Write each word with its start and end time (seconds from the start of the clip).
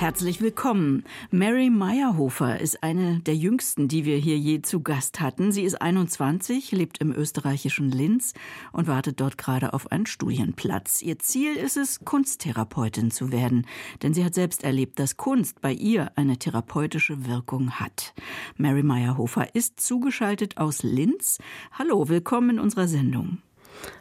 Herzlich 0.00 0.40
willkommen. 0.40 1.04
Mary 1.30 1.68
Meyerhofer 1.68 2.58
ist 2.58 2.82
eine 2.82 3.20
der 3.20 3.36
jüngsten, 3.36 3.86
die 3.86 4.06
wir 4.06 4.16
hier 4.16 4.38
je 4.38 4.62
zu 4.62 4.80
Gast 4.80 5.20
hatten. 5.20 5.52
Sie 5.52 5.62
ist 5.62 5.82
21, 5.82 6.72
lebt 6.72 7.02
im 7.02 7.12
österreichischen 7.12 7.90
Linz 7.90 8.32
und 8.72 8.88
wartet 8.88 9.20
dort 9.20 9.36
gerade 9.36 9.74
auf 9.74 9.92
einen 9.92 10.06
Studienplatz. 10.06 11.02
Ihr 11.02 11.18
Ziel 11.18 11.54
ist 11.54 11.76
es, 11.76 12.02
Kunsttherapeutin 12.02 13.10
zu 13.10 13.30
werden, 13.30 13.66
denn 14.02 14.14
sie 14.14 14.24
hat 14.24 14.32
selbst 14.32 14.64
erlebt, 14.64 14.98
dass 14.98 15.18
Kunst 15.18 15.60
bei 15.60 15.72
ihr 15.72 16.10
eine 16.16 16.38
therapeutische 16.38 17.26
Wirkung 17.26 17.72
hat. 17.72 18.14
Mary 18.56 18.82
Meyerhofer 18.82 19.54
ist 19.54 19.80
zugeschaltet 19.80 20.56
aus 20.56 20.82
Linz. 20.82 21.36
Hallo, 21.72 22.08
willkommen 22.08 22.48
in 22.48 22.58
unserer 22.58 22.88
Sendung. 22.88 23.42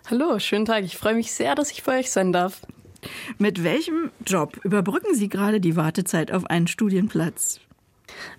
Hallo, 0.09 0.39
schönen 0.39 0.63
Tag. 0.63 0.85
Ich 0.85 0.95
freue 0.95 1.15
mich 1.15 1.33
sehr, 1.33 1.55
dass 1.55 1.71
ich 1.71 1.83
bei 1.83 1.99
euch 1.99 2.09
sein 2.09 2.31
darf. 2.31 2.61
Mit 3.37 3.63
welchem 3.63 4.11
Job 4.25 4.57
überbrücken 4.63 5.15
Sie 5.15 5.29
gerade 5.29 5.59
die 5.59 5.75
Wartezeit 5.75 6.31
auf 6.31 6.45
einen 6.45 6.67
Studienplatz? 6.67 7.59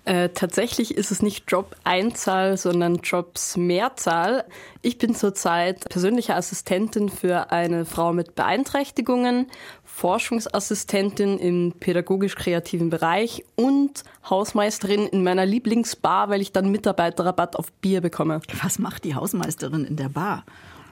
Äh, 0.05 0.29
tatsächlich 0.29 0.95
ist 0.95 1.11
es 1.11 1.21
nicht 1.21 1.49
Job 1.49 1.75
Einzahl, 1.83 2.57
sondern 2.57 2.97
Jobs 2.97 3.57
Mehrzahl. 3.57 4.45
Ich 4.81 4.97
bin 4.97 5.15
zurzeit 5.15 5.87
persönliche 5.89 6.35
Assistentin 6.35 7.09
für 7.09 7.51
eine 7.51 7.85
Frau 7.85 8.13
mit 8.13 8.35
Beeinträchtigungen, 8.35 9.47
Forschungsassistentin 9.85 11.37
im 11.37 11.73
pädagogisch-kreativen 11.79 12.89
Bereich 12.89 13.43
und 13.55 14.03
Hausmeisterin 14.29 15.07
in 15.07 15.23
meiner 15.23 15.45
Lieblingsbar, 15.45 16.29
weil 16.29 16.41
ich 16.41 16.51
dann 16.51 16.71
Mitarbeiterrabatt 16.71 17.55
auf 17.55 17.71
Bier 17.73 18.01
bekomme. 18.01 18.41
Was 18.63 18.79
macht 18.79 19.03
die 19.03 19.15
Hausmeisterin 19.15 19.85
in 19.85 19.95
der 19.95 20.09
Bar? 20.09 20.45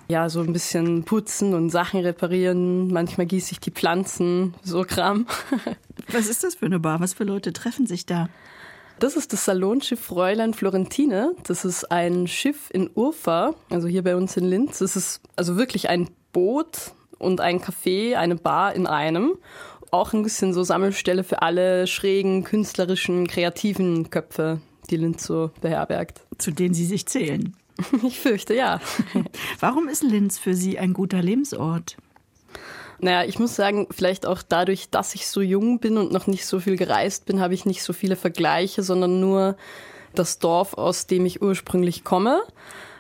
Ja, 0.09 0.27
so 0.27 0.41
ein 0.41 0.51
bisschen 0.51 1.03
putzen 1.03 1.53
und 1.53 1.69
Sachen 1.69 1.99
reparieren. 2.01 2.87
Manchmal 2.91 3.27
gieße 3.27 3.51
ich 3.51 3.59
die 3.59 3.71
Pflanzen, 3.71 4.55
so 4.63 4.81
Kram. 4.81 5.27
Was 6.11 6.27
ist 6.27 6.43
das 6.43 6.55
für 6.55 6.65
eine 6.65 6.79
Bar? 6.79 6.99
Was 6.99 7.13
für 7.13 7.23
Leute 7.23 7.53
treffen 7.53 7.85
sich 7.85 8.07
da? 8.07 8.27
Das 8.97 9.15
ist 9.15 9.31
das 9.31 9.45
Salonschiff 9.45 9.99
Fräulein 9.99 10.53
Florentine. 10.53 11.35
Das 11.43 11.63
ist 11.63 11.91
ein 11.91 12.27
Schiff 12.27 12.69
in 12.73 12.89
Urfa, 12.93 13.53
also 13.69 13.87
hier 13.87 14.03
bei 14.03 14.15
uns 14.15 14.35
in 14.35 14.45
Linz. 14.45 14.79
Das 14.79 14.95
ist 14.95 15.21
also 15.35 15.57
wirklich 15.57 15.89
ein 15.89 16.09
Boot 16.33 16.91
und 17.19 17.39
ein 17.39 17.61
Café, 17.61 18.15
eine 18.15 18.35
Bar 18.35 18.73
in 18.73 18.87
einem. 18.87 19.37
Auch 19.91 20.13
ein 20.13 20.23
bisschen 20.23 20.53
so 20.53 20.63
Sammelstelle 20.63 21.23
für 21.23 21.43
alle 21.43 21.85
schrägen, 21.85 22.43
künstlerischen, 22.43 23.27
kreativen 23.27 24.09
Köpfe, 24.09 24.59
die 24.89 24.97
Linz 24.97 25.23
so 25.23 25.51
beherbergt. 25.61 26.21
Zu 26.39 26.51
denen 26.51 26.73
Sie 26.73 26.85
sich 26.85 27.05
zählen. 27.05 27.55
Ich 28.03 28.19
fürchte 28.19 28.53
ja. 28.53 28.79
Warum 29.59 29.87
ist 29.87 30.03
Linz 30.03 30.37
für 30.37 30.53
Sie 30.53 30.79
ein 30.79 30.93
guter 30.93 31.21
Lebensort? 31.21 31.97
Naja, 33.01 33.23
ich 33.23 33.39
muss 33.39 33.55
sagen, 33.55 33.87
vielleicht 33.91 34.25
auch 34.25 34.41
dadurch, 34.41 34.89
dass 34.89 35.15
ich 35.15 35.27
so 35.27 35.41
jung 35.41 35.79
bin 35.79 35.97
und 35.97 36.11
noch 36.11 36.27
nicht 36.27 36.45
so 36.45 36.59
viel 36.59 36.75
gereist 36.75 37.25
bin, 37.25 37.39
habe 37.39 37.53
ich 37.53 37.65
nicht 37.65 37.81
so 37.81 37.93
viele 37.93 38.17
Vergleiche, 38.17 38.83
sondern 38.83 39.21
nur 39.21 39.55
das 40.15 40.39
Dorf, 40.39 40.73
aus 40.73 41.07
dem 41.07 41.25
ich 41.25 41.41
ursprünglich 41.41 42.03
komme. 42.03 42.41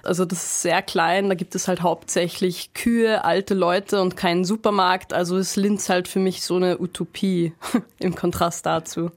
Also 0.03 0.23
das 0.23 0.43
ist 0.43 0.61
sehr 0.61 0.81
klein, 0.81 1.27
da 1.27 1.35
gibt 1.35 1.53
es 1.55 1.67
halt 1.67 1.81
hauptsächlich 1.81 2.73
Kühe, 2.73 3.25
alte 3.25 3.53
Leute 3.53 4.01
und 4.01 4.15
keinen 4.15 4.45
Supermarkt. 4.45 5.11
Also 5.11 5.37
ist 5.37 5.57
Linz 5.57 5.89
halt 5.89 6.07
für 6.07 6.19
mich 6.19 6.43
so 6.43 6.55
eine 6.55 6.79
Utopie 6.79 7.51
im 7.99 8.15
Kontrast 8.15 8.65
dazu. 8.65 9.11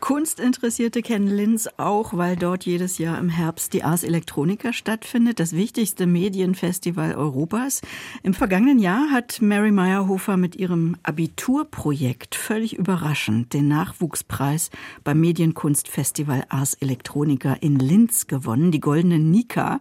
Kunstinteressierte 0.00 1.02
kennen 1.02 1.28
Linz 1.28 1.68
auch, 1.76 2.14
weil 2.14 2.36
dort 2.36 2.64
jedes 2.64 2.98
Jahr 2.98 3.18
im 3.18 3.28
Herbst 3.28 3.72
die 3.72 3.84
Ars 3.84 4.02
Electronica 4.02 4.72
stattfindet, 4.72 5.40
das 5.40 5.52
wichtigste 5.52 6.06
Medienfestival 6.06 7.14
Europas. 7.14 7.80
Im 8.22 8.34
vergangenen 8.34 8.78
Jahr 8.78 9.10
hat 9.10 9.40
Mary 9.40 9.70
Meyerhofer 9.70 10.36
mit 10.36 10.56
ihrem 10.56 10.96
Abiturprojekt 11.02 12.34
völlig 12.34 12.76
überraschend 12.76 13.52
den 13.52 13.68
Nachwuchspreis 13.68 14.70
beim 15.04 15.20
Medienkunstfestival 15.20 16.44
Ars 16.48 16.74
Electronica 16.74 17.54
in 17.54 17.78
Linz 17.78 18.26
gewonnen, 18.26 18.72
die 18.72 18.80
Goldene 18.80 19.18
Nika. 19.18 19.80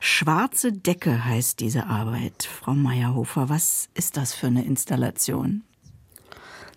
Schwarze 0.00 0.72
Decke 0.72 1.24
heißt 1.24 1.60
diese 1.60 1.86
Arbeit. 1.86 2.44
Frau 2.44 2.74
Meyerhofer, 2.74 3.48
was 3.48 3.88
ist 3.94 4.16
das 4.16 4.34
für 4.34 4.48
eine 4.48 4.64
Installation? 4.64 5.62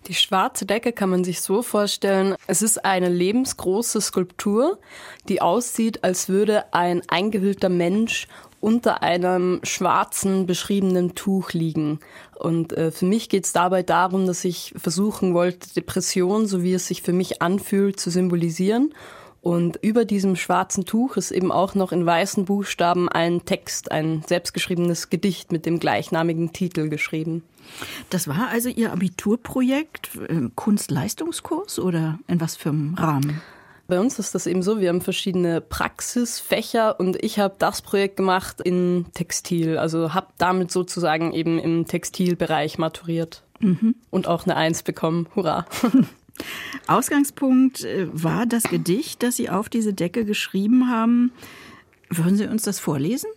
Die 0.06 0.14
schwarze 0.14 0.66
Decke 0.66 0.92
kann 0.92 1.08
man 1.08 1.24
sich 1.24 1.40
so 1.40 1.62
vorstellen, 1.62 2.36
es 2.46 2.60
ist 2.60 2.84
eine 2.84 3.08
lebensgroße 3.08 4.00
Skulptur, 4.00 4.78
die 5.28 5.40
aussieht, 5.40 6.04
als 6.04 6.28
würde 6.28 6.72
ein 6.74 7.02
eingehüllter 7.08 7.70
Mensch 7.70 8.28
unter 8.60 9.02
einem 9.02 9.60
schwarzen 9.62 10.46
beschriebenen 10.46 11.14
Tuch 11.14 11.52
liegen. 11.52 12.00
Und 12.34 12.72
äh, 12.74 12.90
für 12.90 13.06
mich 13.06 13.28
geht 13.28 13.44
es 13.44 13.52
dabei 13.52 13.82
darum, 13.82 14.26
dass 14.26 14.44
ich 14.44 14.74
versuchen 14.76 15.32
wollte, 15.32 15.72
Depression, 15.74 16.46
so 16.46 16.62
wie 16.62 16.74
es 16.74 16.86
sich 16.86 17.02
für 17.02 17.12
mich 17.12 17.40
anfühlt, 17.40 17.98
zu 17.98 18.10
symbolisieren 18.10 18.92
und 19.44 19.76
über 19.82 20.06
diesem 20.06 20.36
schwarzen 20.36 20.86
Tuch 20.86 21.18
ist 21.18 21.30
eben 21.30 21.52
auch 21.52 21.74
noch 21.74 21.92
in 21.92 22.06
weißen 22.06 22.46
Buchstaben 22.46 23.10
ein 23.10 23.44
Text, 23.44 23.92
ein 23.92 24.22
selbstgeschriebenes 24.26 25.10
Gedicht 25.10 25.52
mit 25.52 25.66
dem 25.66 25.78
gleichnamigen 25.78 26.54
Titel 26.54 26.88
geschrieben. 26.88 27.42
Das 28.10 28.28
war 28.28 28.48
also 28.48 28.68
Ihr 28.68 28.92
Abiturprojekt, 28.92 30.10
äh, 30.28 30.48
Kunstleistungskurs 30.54 31.78
oder 31.78 32.18
in 32.26 32.40
was 32.40 32.56
für 32.56 32.70
einem 32.70 32.94
Rahmen? 32.94 33.40
Bei 33.86 34.00
uns 34.00 34.18
ist 34.18 34.34
das 34.34 34.46
eben 34.46 34.62
so, 34.62 34.80
wir 34.80 34.88
haben 34.88 35.02
verschiedene 35.02 35.60
Praxisfächer 35.60 36.98
und 36.98 37.22
ich 37.22 37.38
habe 37.38 37.54
das 37.58 37.82
Projekt 37.82 38.16
gemacht 38.16 38.62
in 38.62 39.06
Textil, 39.12 39.76
also 39.76 40.14
habe 40.14 40.28
damit 40.38 40.70
sozusagen 40.70 41.32
eben 41.34 41.58
im 41.58 41.86
Textilbereich 41.86 42.78
maturiert 42.78 43.42
mhm. 43.60 43.94
und 44.10 44.26
auch 44.26 44.44
eine 44.44 44.56
Eins 44.56 44.82
bekommen. 44.82 45.28
Hurra! 45.34 45.66
Ausgangspunkt 46.86 47.84
äh, 47.84 48.08
war 48.10 48.46
das 48.46 48.64
Gedicht, 48.64 49.22
das 49.22 49.36
Sie 49.36 49.50
auf 49.50 49.68
diese 49.68 49.92
Decke 49.92 50.24
geschrieben 50.24 50.90
haben. 50.90 51.32
Würden 52.08 52.36
Sie 52.36 52.46
uns 52.46 52.62
das 52.62 52.80
vorlesen? 52.80 53.28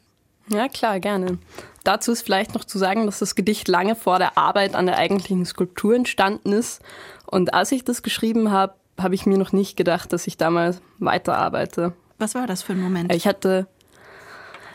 Ja, 0.50 0.70
klar, 0.70 1.00
gerne. 1.00 1.40
Dazu 1.88 2.12
ist 2.12 2.22
vielleicht 2.22 2.54
noch 2.54 2.66
zu 2.66 2.78
sagen, 2.78 3.06
dass 3.06 3.20
das 3.20 3.34
Gedicht 3.34 3.70
lange 3.70 3.96
vor 3.96 4.20
der 4.20 4.38
Arbeit 4.38 4.76
an 4.76 4.88
der 4.88 4.98
eigentlichen 4.98 5.46
Skulptur 5.46 5.96
entstanden 5.96 6.52
ist. 6.52 6.82
Und 7.26 7.54
als 7.54 7.72
ich 7.72 7.86
das 7.86 8.04
geschrieben 8.04 8.52
habe, 8.52 8.74
habe 9.00 9.16
ich 9.16 9.26
mir 9.26 9.38
noch 9.38 9.54
nicht 9.54 9.78
gedacht, 9.78 10.12
dass 10.12 10.28
ich 10.28 10.36
damals 10.36 10.82
weiterarbeite. 11.00 11.94
Was 12.18 12.36
war 12.36 12.46
das 12.46 12.62
für 12.62 12.74
ein 12.74 12.82
Moment? 12.82 13.14
Ich 13.16 13.26
hatte 13.26 13.68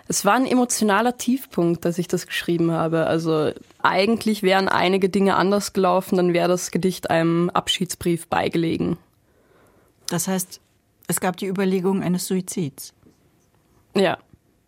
es 0.08 0.24
war 0.24 0.36
ein 0.36 0.46
emotionaler 0.46 1.18
Tiefpunkt, 1.18 1.84
dass 1.84 1.98
ich 1.98 2.08
das 2.08 2.26
geschrieben 2.26 2.72
habe. 2.72 3.06
Also 3.06 3.52
eigentlich 3.82 4.42
wären 4.42 4.68
einige 4.68 5.10
Dinge 5.10 5.36
anders 5.36 5.74
gelaufen, 5.74 6.16
dann 6.16 6.32
wäre 6.32 6.48
das 6.48 6.70
Gedicht 6.70 7.10
einem 7.10 7.50
Abschiedsbrief 7.50 8.26
beigelegen. 8.26 8.96
Das 10.08 10.28
heißt, 10.28 10.60
es 11.08 11.20
gab 11.20 11.36
die 11.36 11.46
Überlegung 11.46 12.02
eines 12.02 12.26
Suizids. 12.26 12.94
Ja. 13.94 14.16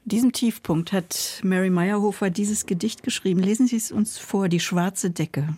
Diesem 0.07 0.33
Tiefpunkt 0.33 0.93
hat 0.93 1.41
Mary 1.43 1.71
Meyerhofer 1.71 2.29
dieses 2.29 2.67
Gedicht 2.67 3.03
geschrieben. 3.03 3.41
Lesen 3.41 3.67
Sie 3.67 3.77
es 3.77 3.91
uns 3.91 4.19
vor, 4.19 4.51
die 4.51 4.61
schwarze 4.61 5.11
Decke. 5.11 5.57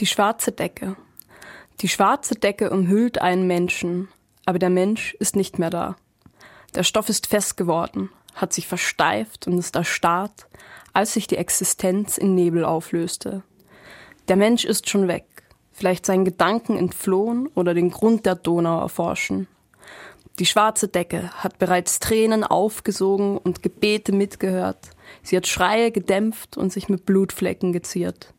Die 0.00 0.06
schwarze 0.06 0.50
Decke. 0.50 0.96
Die 1.80 1.88
schwarze 1.88 2.34
Decke 2.34 2.70
umhüllt 2.70 3.20
einen 3.20 3.46
Menschen, 3.46 4.08
aber 4.46 4.58
der 4.58 4.68
Mensch 4.70 5.14
ist 5.20 5.36
nicht 5.36 5.60
mehr 5.60 5.70
da. 5.70 5.94
Der 6.74 6.82
Stoff 6.82 7.08
ist 7.08 7.28
fest 7.28 7.56
geworden, 7.56 8.10
hat 8.34 8.52
sich 8.52 8.66
versteift 8.66 9.46
und 9.46 9.56
ist 9.58 9.76
erstarrt, 9.76 10.48
als 10.92 11.12
sich 11.12 11.28
die 11.28 11.36
Existenz 11.36 12.18
in 12.18 12.34
Nebel 12.34 12.64
auflöste. 12.64 13.44
Der 14.26 14.36
Mensch 14.36 14.64
ist 14.64 14.90
schon 14.90 15.06
weg, 15.06 15.26
vielleicht 15.72 16.04
seinen 16.04 16.24
Gedanken 16.24 16.76
entflohen 16.76 17.46
oder 17.54 17.74
den 17.74 17.92
Grund 17.92 18.26
der 18.26 18.34
Donau 18.34 18.80
erforschen. 18.80 19.46
Die 20.38 20.46
schwarze 20.46 20.88
Decke 20.88 21.30
hat 21.34 21.58
bereits 21.58 22.00
Tränen 22.00 22.42
aufgesogen 22.42 23.36
und 23.36 23.62
Gebete 23.62 24.12
mitgehört. 24.12 24.90
Sie 25.22 25.36
hat 25.36 25.46
Schreie 25.46 25.90
gedämpft 25.90 26.56
und 26.56 26.72
sich 26.72 26.88
mit 26.88 27.04
Blutflecken 27.04 27.72
geziert. 27.72 28.32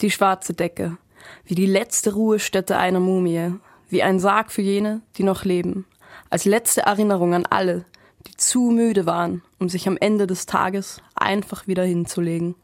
Die 0.00 0.10
schwarze 0.10 0.54
Decke, 0.54 0.96
wie 1.44 1.54
die 1.54 1.66
letzte 1.66 2.14
Ruhestätte 2.14 2.78
einer 2.78 3.00
Mumie, 3.00 3.52
wie 3.90 4.02
ein 4.02 4.20
Sarg 4.20 4.50
für 4.50 4.62
jene, 4.62 5.02
die 5.16 5.22
noch 5.22 5.44
leben, 5.44 5.84
als 6.30 6.44
letzte 6.44 6.82
Erinnerung 6.82 7.34
an 7.34 7.46
alle, 7.46 7.84
die 8.26 8.36
zu 8.36 8.70
müde 8.70 9.04
waren, 9.04 9.42
um 9.58 9.68
sich 9.68 9.86
am 9.86 9.98
Ende 9.98 10.26
des 10.26 10.46
Tages 10.46 11.02
einfach 11.14 11.66
wieder 11.66 11.84
hinzulegen. 11.84 12.54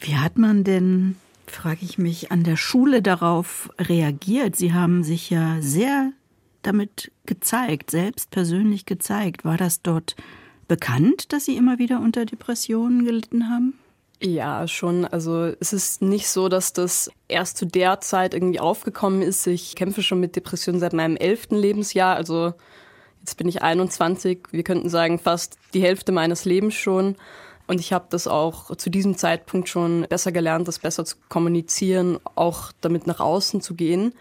Wie 0.00 0.16
hat 0.16 0.38
man 0.38 0.64
denn, 0.64 1.16
frage 1.46 1.80
ich 1.84 1.98
mich, 1.98 2.32
an 2.32 2.42
der 2.42 2.56
Schule 2.56 3.02
darauf 3.02 3.70
reagiert? 3.78 4.56
Sie 4.56 4.72
haben 4.72 5.04
sich 5.04 5.30
ja 5.30 5.58
sehr 5.60 6.12
damit 6.62 7.12
gezeigt, 7.26 7.90
selbst 7.90 8.30
persönlich 8.30 8.86
gezeigt. 8.86 9.44
War 9.44 9.56
das 9.56 9.82
dort 9.82 10.16
bekannt, 10.68 11.32
dass 11.32 11.44
Sie 11.44 11.56
immer 11.56 11.78
wieder 11.78 12.00
unter 12.00 12.24
Depressionen 12.24 13.04
gelitten 13.04 13.48
haben? 13.48 13.74
Ja, 14.22 14.68
schon. 14.68 15.06
Also 15.06 15.52
es 15.60 15.72
ist 15.72 16.02
nicht 16.02 16.28
so, 16.28 16.48
dass 16.48 16.72
das 16.72 17.10
erst 17.28 17.56
zu 17.56 17.66
der 17.66 18.00
Zeit 18.00 18.34
irgendwie 18.34 18.60
aufgekommen 18.60 19.22
ist. 19.22 19.46
Ich 19.46 19.76
kämpfe 19.76 20.02
schon 20.02 20.20
mit 20.20 20.36
Depressionen 20.36 20.80
seit 20.80 20.92
meinem 20.92 21.16
elften 21.16 21.56
Lebensjahr. 21.56 22.16
Also 22.16 22.54
Jetzt 23.20 23.36
bin 23.36 23.48
ich 23.48 23.62
21, 23.62 24.48
wir 24.50 24.62
könnten 24.62 24.88
sagen 24.88 25.18
fast 25.18 25.58
die 25.74 25.82
Hälfte 25.82 26.10
meines 26.10 26.44
Lebens 26.44 26.74
schon. 26.74 27.16
Und 27.66 27.78
ich 27.78 27.92
habe 27.92 28.06
das 28.10 28.26
auch 28.26 28.74
zu 28.76 28.90
diesem 28.90 29.16
Zeitpunkt 29.16 29.68
schon 29.68 30.06
besser 30.08 30.32
gelernt, 30.32 30.66
das 30.66 30.80
besser 30.80 31.04
zu 31.04 31.16
kommunizieren, 31.28 32.18
auch 32.34 32.72
damit 32.80 33.06
nach 33.06 33.20
außen 33.20 33.60
zu 33.60 33.74
gehen. 33.74 34.14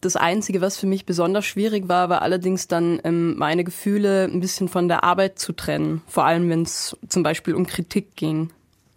Das 0.00 0.16
Einzige, 0.16 0.60
was 0.60 0.76
für 0.76 0.86
mich 0.86 1.06
besonders 1.06 1.44
schwierig 1.44 1.88
war, 1.88 2.08
war 2.08 2.22
allerdings 2.22 2.68
dann 2.68 3.00
ähm, 3.02 3.36
meine 3.36 3.64
Gefühle 3.64 4.24
ein 4.24 4.40
bisschen 4.40 4.68
von 4.68 4.86
der 4.86 5.02
Arbeit 5.02 5.38
zu 5.38 5.52
trennen. 5.52 6.02
Vor 6.06 6.24
allem, 6.24 6.48
wenn 6.50 6.62
es 6.62 6.96
zum 7.08 7.22
Beispiel 7.22 7.54
um 7.54 7.66
Kritik 7.66 8.14
ging. 8.14 8.50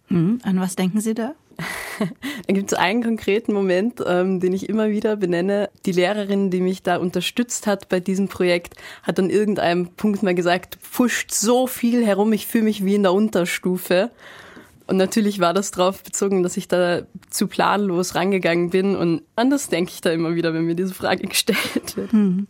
Hm, 0.08 0.40
an 0.44 0.60
was 0.60 0.76
denken 0.76 1.00
Sie 1.00 1.14
da? 1.14 1.34
da 1.98 2.54
gibt 2.54 2.72
es 2.72 2.78
einen 2.78 3.02
konkreten 3.02 3.52
Moment, 3.52 4.02
ähm, 4.06 4.40
den 4.40 4.52
ich 4.52 4.68
immer 4.68 4.90
wieder 4.90 5.16
benenne. 5.16 5.70
Die 5.86 5.92
Lehrerin, 5.92 6.50
die 6.50 6.60
mich 6.60 6.82
da 6.82 6.96
unterstützt 6.96 7.66
hat 7.66 7.88
bei 7.88 8.00
diesem 8.00 8.28
Projekt, 8.28 8.74
hat 9.02 9.18
an 9.18 9.30
irgendeinem 9.30 9.88
Punkt 9.88 10.22
mal 10.22 10.34
gesagt, 10.34 10.76
pfuscht 10.76 11.32
so 11.32 11.66
viel 11.66 12.04
herum, 12.04 12.32
ich 12.32 12.46
fühle 12.46 12.64
mich 12.64 12.84
wie 12.84 12.94
in 12.94 13.02
der 13.02 13.12
Unterstufe. 13.12 14.10
Und 14.92 14.98
natürlich 14.98 15.40
war 15.40 15.54
das 15.54 15.70
darauf 15.70 16.02
bezogen, 16.02 16.42
dass 16.42 16.58
ich 16.58 16.68
da 16.68 17.00
zu 17.30 17.46
planlos 17.46 18.14
rangegangen 18.14 18.68
bin. 18.68 18.94
Und 18.94 19.22
anders 19.36 19.70
denke 19.70 19.90
ich 19.90 20.02
da 20.02 20.10
immer 20.10 20.34
wieder, 20.34 20.52
wenn 20.52 20.66
mir 20.66 20.74
diese 20.74 20.92
Frage 20.92 21.26
gestellt 21.28 21.96
wird. 21.96 22.12
Hm. 22.12 22.46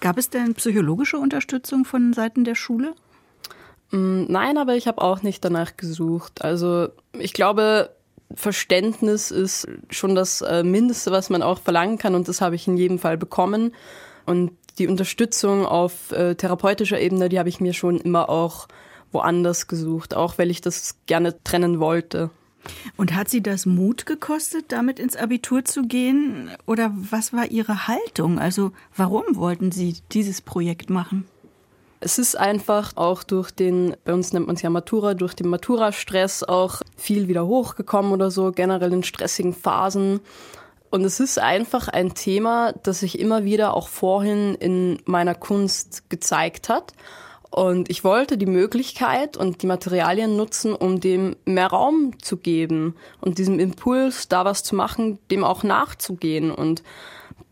Gab 0.00 0.18
es 0.18 0.28
denn 0.28 0.52
psychologische 0.52 1.16
Unterstützung 1.16 1.86
von 1.86 2.12
Seiten 2.12 2.44
der 2.44 2.56
Schule? 2.56 2.92
Mm, 3.90 4.24
nein, 4.28 4.58
aber 4.58 4.76
ich 4.76 4.86
habe 4.86 5.00
auch 5.00 5.22
nicht 5.22 5.42
danach 5.42 5.78
gesucht. 5.78 6.44
Also 6.44 6.88
ich 7.18 7.32
glaube, 7.32 7.88
Verständnis 8.34 9.30
ist 9.30 9.66
schon 9.88 10.14
das 10.14 10.42
äh, 10.42 10.62
Mindeste, 10.64 11.10
was 11.10 11.30
man 11.30 11.42
auch 11.42 11.58
verlangen 11.58 11.96
kann 11.96 12.14
und 12.14 12.28
das 12.28 12.42
habe 12.42 12.54
ich 12.54 12.68
in 12.68 12.76
jedem 12.76 12.98
Fall 12.98 13.16
bekommen. 13.16 13.74
Und 14.26 14.50
die 14.78 14.88
Unterstützung 14.88 15.64
auf 15.64 16.12
äh, 16.12 16.34
therapeutischer 16.34 17.00
Ebene, 17.00 17.30
die 17.30 17.38
habe 17.38 17.48
ich 17.48 17.60
mir 17.60 17.72
schon 17.72 17.98
immer 17.98 18.28
auch 18.28 18.68
woanders 19.12 19.66
gesucht, 19.66 20.14
auch 20.14 20.38
weil 20.38 20.50
ich 20.50 20.60
das 20.60 20.96
gerne 21.06 21.42
trennen 21.44 21.80
wollte. 21.80 22.30
Und 22.96 23.14
hat 23.14 23.28
sie 23.28 23.42
das 23.42 23.66
Mut 23.66 24.04
gekostet, 24.04 24.66
damit 24.68 24.98
ins 24.98 25.16
Abitur 25.16 25.64
zu 25.64 25.82
gehen? 25.82 26.50
Oder 26.66 26.92
was 26.94 27.32
war 27.32 27.46
Ihre 27.46 27.88
Haltung? 27.88 28.38
Also 28.38 28.72
warum 28.96 29.24
wollten 29.32 29.72
Sie 29.72 29.96
dieses 30.12 30.42
Projekt 30.42 30.90
machen? 30.90 31.26
Es 32.00 32.18
ist 32.18 32.36
einfach 32.36 32.92
auch 32.96 33.24
durch 33.24 33.50
den, 33.50 33.96
bei 34.04 34.12
uns 34.14 34.32
nennt 34.32 34.46
man 34.46 34.56
es 34.56 34.62
ja 34.62 34.70
Matura, 34.70 35.14
durch 35.14 35.34
den 35.34 35.48
Matura-Stress 35.48 36.44
auch 36.44 36.82
viel 36.96 37.26
wieder 37.26 37.46
hochgekommen 37.46 38.12
oder 38.12 38.30
so, 38.30 38.52
generell 38.52 38.92
in 38.92 39.02
stressigen 39.02 39.52
Phasen. 39.52 40.20
Und 40.90 41.04
es 41.04 41.18
ist 41.18 41.38
einfach 41.38 41.88
ein 41.88 42.14
Thema, 42.14 42.72
das 42.84 43.00
sich 43.00 43.18
immer 43.18 43.44
wieder 43.44 43.74
auch 43.74 43.88
vorhin 43.88 44.54
in 44.54 45.00
meiner 45.06 45.34
Kunst 45.34 46.08
gezeigt 46.08 46.68
hat. 46.68 46.92
Und 47.50 47.90
ich 47.90 48.04
wollte 48.04 48.36
die 48.36 48.46
Möglichkeit 48.46 49.36
und 49.36 49.62
die 49.62 49.66
Materialien 49.66 50.36
nutzen, 50.36 50.74
um 50.74 51.00
dem 51.00 51.34
mehr 51.44 51.68
Raum 51.68 52.12
zu 52.20 52.36
geben 52.36 52.94
und 53.20 53.38
diesem 53.38 53.58
Impuls, 53.58 54.28
da 54.28 54.44
was 54.44 54.62
zu 54.62 54.74
machen, 54.74 55.18
dem 55.30 55.44
auch 55.44 55.62
nachzugehen. 55.62 56.50
Und 56.50 56.82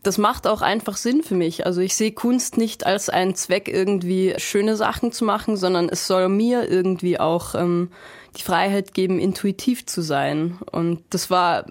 das 0.03 0.17
macht 0.17 0.47
auch 0.47 0.61
einfach 0.61 0.95
Sinn 0.97 1.23
für 1.23 1.35
mich. 1.35 1.65
Also 1.65 1.81
ich 1.81 1.95
sehe 1.95 2.11
Kunst 2.11 2.57
nicht 2.57 2.85
als 2.85 3.09
einen 3.09 3.35
Zweck, 3.35 3.67
irgendwie 3.67 4.35
schöne 4.37 4.75
Sachen 4.75 5.11
zu 5.11 5.25
machen, 5.25 5.57
sondern 5.57 5.89
es 5.89 6.07
soll 6.07 6.29
mir 6.29 6.69
irgendwie 6.69 7.19
auch 7.19 7.55
ähm, 7.55 7.89
die 8.37 8.43
Freiheit 8.43 8.93
geben, 8.93 9.19
intuitiv 9.19 9.85
zu 9.85 10.01
sein. 10.01 10.59
Und 10.71 11.03
das 11.09 11.29
war, 11.29 11.65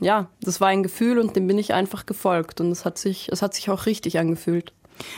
ja, 0.00 0.28
das 0.40 0.60
war 0.60 0.68
ein 0.68 0.82
Gefühl 0.82 1.18
und 1.18 1.34
dem 1.36 1.46
bin 1.46 1.58
ich 1.58 1.74
einfach 1.74 2.06
gefolgt. 2.06 2.60
Und 2.60 2.70
es 2.70 2.84
hat 2.84 2.96
sich, 2.96 3.28
es 3.30 3.42
hat 3.42 3.54
sich 3.54 3.68
auch 3.68 3.86
richtig 3.86 4.18
angefühlt. 4.18 4.72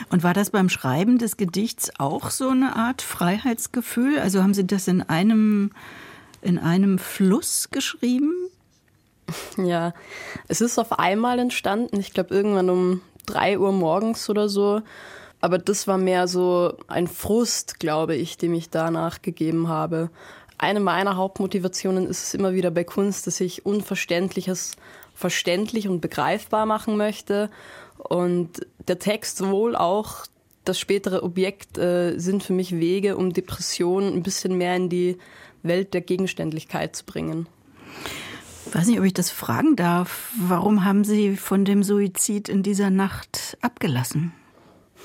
Und 0.09 0.23
war 0.23 0.33
das 0.33 0.49
beim 0.49 0.69
Schreiben 0.69 1.17
des 1.17 1.37
Gedichts 1.37 1.91
auch 1.99 2.29
so 2.29 2.49
eine 2.49 2.75
Art 2.75 3.01
Freiheitsgefühl? 3.01 4.19
Also 4.19 4.41
haben 4.41 4.53
Sie 4.53 4.65
das 4.65 4.87
in 4.87 5.01
einem, 5.01 5.71
in 6.41 6.57
einem 6.57 6.99
Fluss 6.99 7.69
geschrieben? 7.71 8.33
Ja, 9.57 9.93
es 10.47 10.61
ist 10.61 10.77
auf 10.77 10.99
einmal 10.99 11.39
entstanden. 11.39 11.99
Ich 11.99 12.13
glaube, 12.13 12.35
irgendwann 12.35 12.69
um 12.69 13.01
drei 13.25 13.57
Uhr 13.57 13.71
morgens 13.71 14.29
oder 14.29 14.49
so. 14.49 14.81
Aber 15.41 15.57
das 15.57 15.87
war 15.87 15.97
mehr 15.97 16.27
so 16.27 16.77
ein 16.87 17.07
Frust, 17.07 17.79
glaube 17.79 18.15
ich, 18.15 18.37
dem 18.37 18.53
ich 18.53 18.69
danach 18.69 19.21
gegeben 19.21 19.67
habe. 19.67 20.09
Eine 20.57 20.79
meiner 20.79 21.17
Hauptmotivationen 21.17 22.07
ist 22.07 22.23
es 22.23 22.33
immer 22.33 22.53
wieder 22.53 22.71
bei 22.71 22.83
Kunst, 22.83 23.27
dass 23.27 23.41
ich 23.41 23.65
Unverständliches 23.65 24.75
verständlich 25.13 25.87
und 25.87 26.01
begreifbar 26.01 26.65
machen 26.65 26.97
möchte. 26.97 27.49
Und 28.09 28.65
der 28.87 28.99
Text 28.99 29.37
sowohl 29.37 29.75
auch 29.75 30.25
das 30.63 30.79
spätere 30.79 31.23
Objekt 31.23 31.77
äh, 31.77 32.17
sind 32.17 32.43
für 32.43 32.53
mich 32.53 32.75
Wege, 32.75 33.17
um 33.17 33.33
Depressionen 33.33 34.13
ein 34.13 34.23
bisschen 34.23 34.57
mehr 34.57 34.75
in 34.75 34.89
die 34.89 35.17
Welt 35.63 35.93
der 35.93 36.01
Gegenständlichkeit 36.01 36.95
zu 36.95 37.05
bringen. 37.05 37.47
Ich 38.67 38.75
weiß 38.75 38.87
nicht, 38.87 38.99
ob 38.99 39.05
ich 39.05 39.13
das 39.13 39.29
fragen 39.29 39.75
darf. 39.75 40.31
Warum 40.37 40.83
haben 40.83 41.03
Sie 41.03 41.37
von 41.37 41.65
dem 41.65 41.83
Suizid 41.83 42.49
in 42.49 42.63
dieser 42.63 42.89
Nacht 42.89 43.57
abgelassen? 43.61 44.33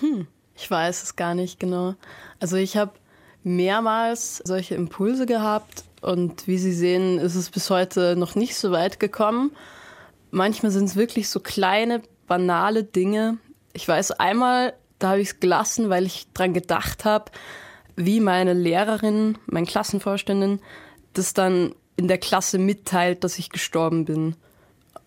Hm, 0.01 0.27
ich 0.57 0.71
weiß 0.71 1.03
es 1.03 1.17
gar 1.17 1.35
nicht 1.35 1.61
genau. 1.61 1.95
Also 2.39 2.57
ich 2.57 2.77
habe 2.77 2.93
mehrmals 3.43 4.39
solche 4.45 4.75
Impulse 4.75 5.27
gehabt 5.27 5.85
und 6.01 6.47
wie 6.47 6.59
Sie 6.59 6.73
sehen, 6.73 7.19
ist 7.19 7.35
es 7.35 7.51
bis 7.51 7.69
heute 7.71 8.17
noch 8.17 8.35
nicht 8.35 8.57
so 8.57 8.71
weit 8.71 8.99
gekommen. 8.99 9.53
Manchmal 10.31 10.73
sind 10.73 10.85
es 10.85 10.97
wirklich 10.97 11.29
so 11.29 11.41
kleine, 11.41 12.03
banale 12.31 12.85
Dinge. 12.85 13.39
Ich 13.73 13.89
weiß 13.89 14.13
einmal, 14.13 14.73
da 15.01 15.11
habe 15.11 15.21
ich 15.21 15.31
es 15.31 15.41
gelassen, 15.41 15.91
weil 15.91 16.07
ich 16.07 16.29
dran 16.33 16.55
gedacht 16.55 17.05
habe, 17.05 17.33
wie 17.97 18.21
meine 18.21 18.53
Lehrerin, 18.53 19.37
mein 19.47 19.67
Klassenvorständin, 19.67 20.61
das 21.13 21.35
dann 21.35 21.75
in 21.97 22.07
der 22.07 22.19
Klasse 22.19 22.59
mitteilt, 22.59 23.25
dass 23.25 23.37
ich 23.41 23.51
gestorben 23.51 24.05
bin. 24.05 24.37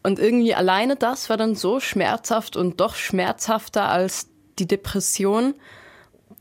Und 0.04 0.20
irgendwie 0.20 0.54
alleine 0.54 0.98
das 0.98 1.30
war 1.30 1.38
dann 1.38 1.56
so 1.56 1.80
schmerzhaft 1.80 2.58
und 2.58 2.82
doch 2.82 2.96
schmerzhafter 2.96 3.88
als 3.88 4.28
die 4.60 4.68
Depression, 4.68 5.54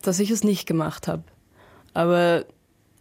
dass 0.03 0.19
ich 0.19 0.33
es 0.33 0.43
nicht 0.43 0.67
gemacht 0.67 1.07
habe. 1.07 1.23
Aber 1.95 2.45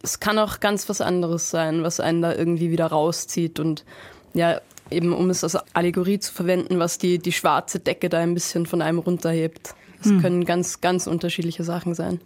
es 0.04 0.20
kann 0.20 0.38
auch 0.38 0.60
ganz 0.60 0.88
was 0.88 1.00
anderes 1.00 1.50
sein, 1.50 1.82
was 1.82 1.98
einen 1.98 2.22
da 2.22 2.32
irgendwie 2.32 2.70
wieder 2.70 2.86
rauszieht 2.86 3.58
und 3.58 3.84
ja, 4.34 4.60
eben 4.92 5.12
um 5.12 5.30
es 5.30 5.42
als 5.42 5.56
Allegorie 5.74 6.18
zu 6.18 6.32
verwenden, 6.32 6.78
was 6.78 6.98
die, 6.98 7.18
die 7.18 7.32
schwarze 7.32 7.80
Decke 7.80 8.08
da 8.08 8.18
ein 8.18 8.34
bisschen 8.34 8.66
von 8.66 8.82
einem 8.82 8.98
runterhebt. 8.98 9.74
Es 10.00 10.10
hm. 10.10 10.20
können 10.20 10.44
ganz, 10.44 10.80
ganz 10.80 11.06
unterschiedliche 11.06 11.64
Sachen 11.64 11.94
sein. 11.94 12.20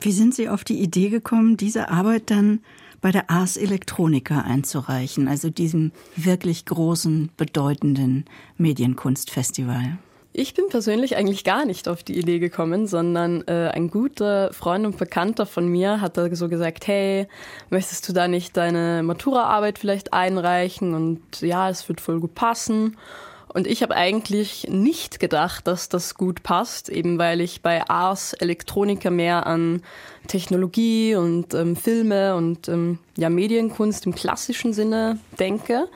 Wie 0.00 0.12
sind 0.12 0.34
Sie 0.34 0.48
auf 0.48 0.64
die 0.64 0.80
Idee 0.80 1.10
gekommen, 1.10 1.56
diese 1.56 1.90
Arbeit 1.90 2.30
dann 2.30 2.60
bei 3.00 3.10
der 3.10 3.30
Ars 3.30 3.56
Electronica 3.56 4.40
einzureichen, 4.40 5.28
also 5.28 5.50
diesem 5.50 5.92
wirklich 6.16 6.64
großen, 6.66 7.30
bedeutenden 7.36 8.24
Medienkunstfestival? 8.56 9.98
Ich 10.32 10.54
bin 10.54 10.68
persönlich 10.68 11.16
eigentlich 11.16 11.42
gar 11.42 11.64
nicht 11.64 11.88
auf 11.88 12.04
die 12.04 12.16
Idee 12.16 12.38
gekommen, 12.38 12.86
sondern 12.86 13.42
äh, 13.48 13.70
ein 13.74 13.90
guter 13.90 14.52
Freund 14.52 14.86
und 14.86 14.96
Bekannter 14.96 15.44
von 15.44 15.66
mir 15.66 16.00
hat 16.00 16.16
da 16.16 16.32
so 16.34 16.48
gesagt, 16.48 16.86
hey, 16.86 17.26
möchtest 17.68 18.08
du 18.08 18.12
da 18.12 18.28
nicht 18.28 18.56
deine 18.56 19.02
Maturaarbeit 19.02 19.80
vielleicht 19.80 20.12
einreichen? 20.12 20.94
Und 20.94 21.40
ja, 21.40 21.68
es 21.68 21.88
wird 21.88 22.00
voll 22.00 22.20
gut 22.20 22.36
passen. 22.36 22.96
Und 23.52 23.66
ich 23.66 23.82
habe 23.82 23.96
eigentlich 23.96 24.68
nicht 24.70 25.18
gedacht, 25.18 25.66
dass 25.66 25.88
das 25.88 26.14
gut 26.14 26.44
passt, 26.44 26.88
eben 26.88 27.18
weil 27.18 27.40
ich 27.40 27.62
bei 27.62 27.88
Ars 27.90 28.32
Elektronika 28.32 29.10
mehr 29.10 29.48
an 29.48 29.82
Technologie 30.28 31.16
und 31.16 31.54
ähm, 31.54 31.74
Filme 31.74 32.36
und 32.36 32.68
ähm, 32.68 33.00
ja, 33.16 33.28
Medienkunst 33.28 34.06
im 34.06 34.14
klassischen 34.14 34.72
Sinne 34.72 35.18
denke 35.40 35.88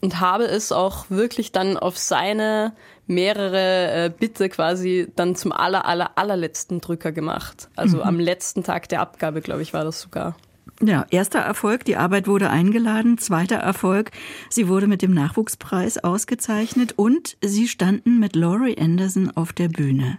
und 0.00 0.18
habe 0.18 0.44
es 0.44 0.72
auch 0.72 1.06
wirklich 1.10 1.52
dann 1.52 1.76
auf 1.76 1.96
seine 1.96 2.72
mehrere 3.10 4.06
äh, 4.06 4.10
Bitte 4.16 4.48
quasi 4.48 5.08
dann 5.16 5.34
zum 5.34 5.52
aller, 5.52 5.84
aller, 5.84 6.16
allerletzten 6.16 6.80
Drücker 6.80 7.12
gemacht. 7.12 7.68
Also 7.76 7.98
mhm. 7.98 8.02
am 8.04 8.20
letzten 8.20 8.62
Tag 8.62 8.88
der 8.88 9.00
Abgabe, 9.00 9.42
glaube 9.42 9.62
ich, 9.62 9.74
war 9.74 9.84
das 9.84 10.00
sogar. 10.00 10.36
Ja, 10.82 11.04
erster 11.10 11.40
Erfolg, 11.40 11.84
die 11.84 11.96
Arbeit 11.96 12.26
wurde 12.26 12.48
eingeladen. 12.48 13.18
Zweiter 13.18 13.56
Erfolg, 13.56 14.12
sie 14.48 14.68
wurde 14.68 14.86
mit 14.86 15.02
dem 15.02 15.12
Nachwuchspreis 15.12 15.98
ausgezeichnet 15.98 16.94
und 16.96 17.36
sie 17.44 17.68
standen 17.68 18.18
mit 18.18 18.34
Laurie 18.34 18.78
Anderson 18.78 19.30
auf 19.34 19.52
der 19.52 19.68
Bühne. 19.68 20.18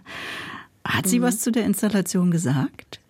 Hat 0.86 1.08
sie 1.08 1.18
mhm. 1.18 1.24
was 1.24 1.40
zu 1.40 1.50
der 1.50 1.64
Installation 1.64 2.30
gesagt? 2.30 3.00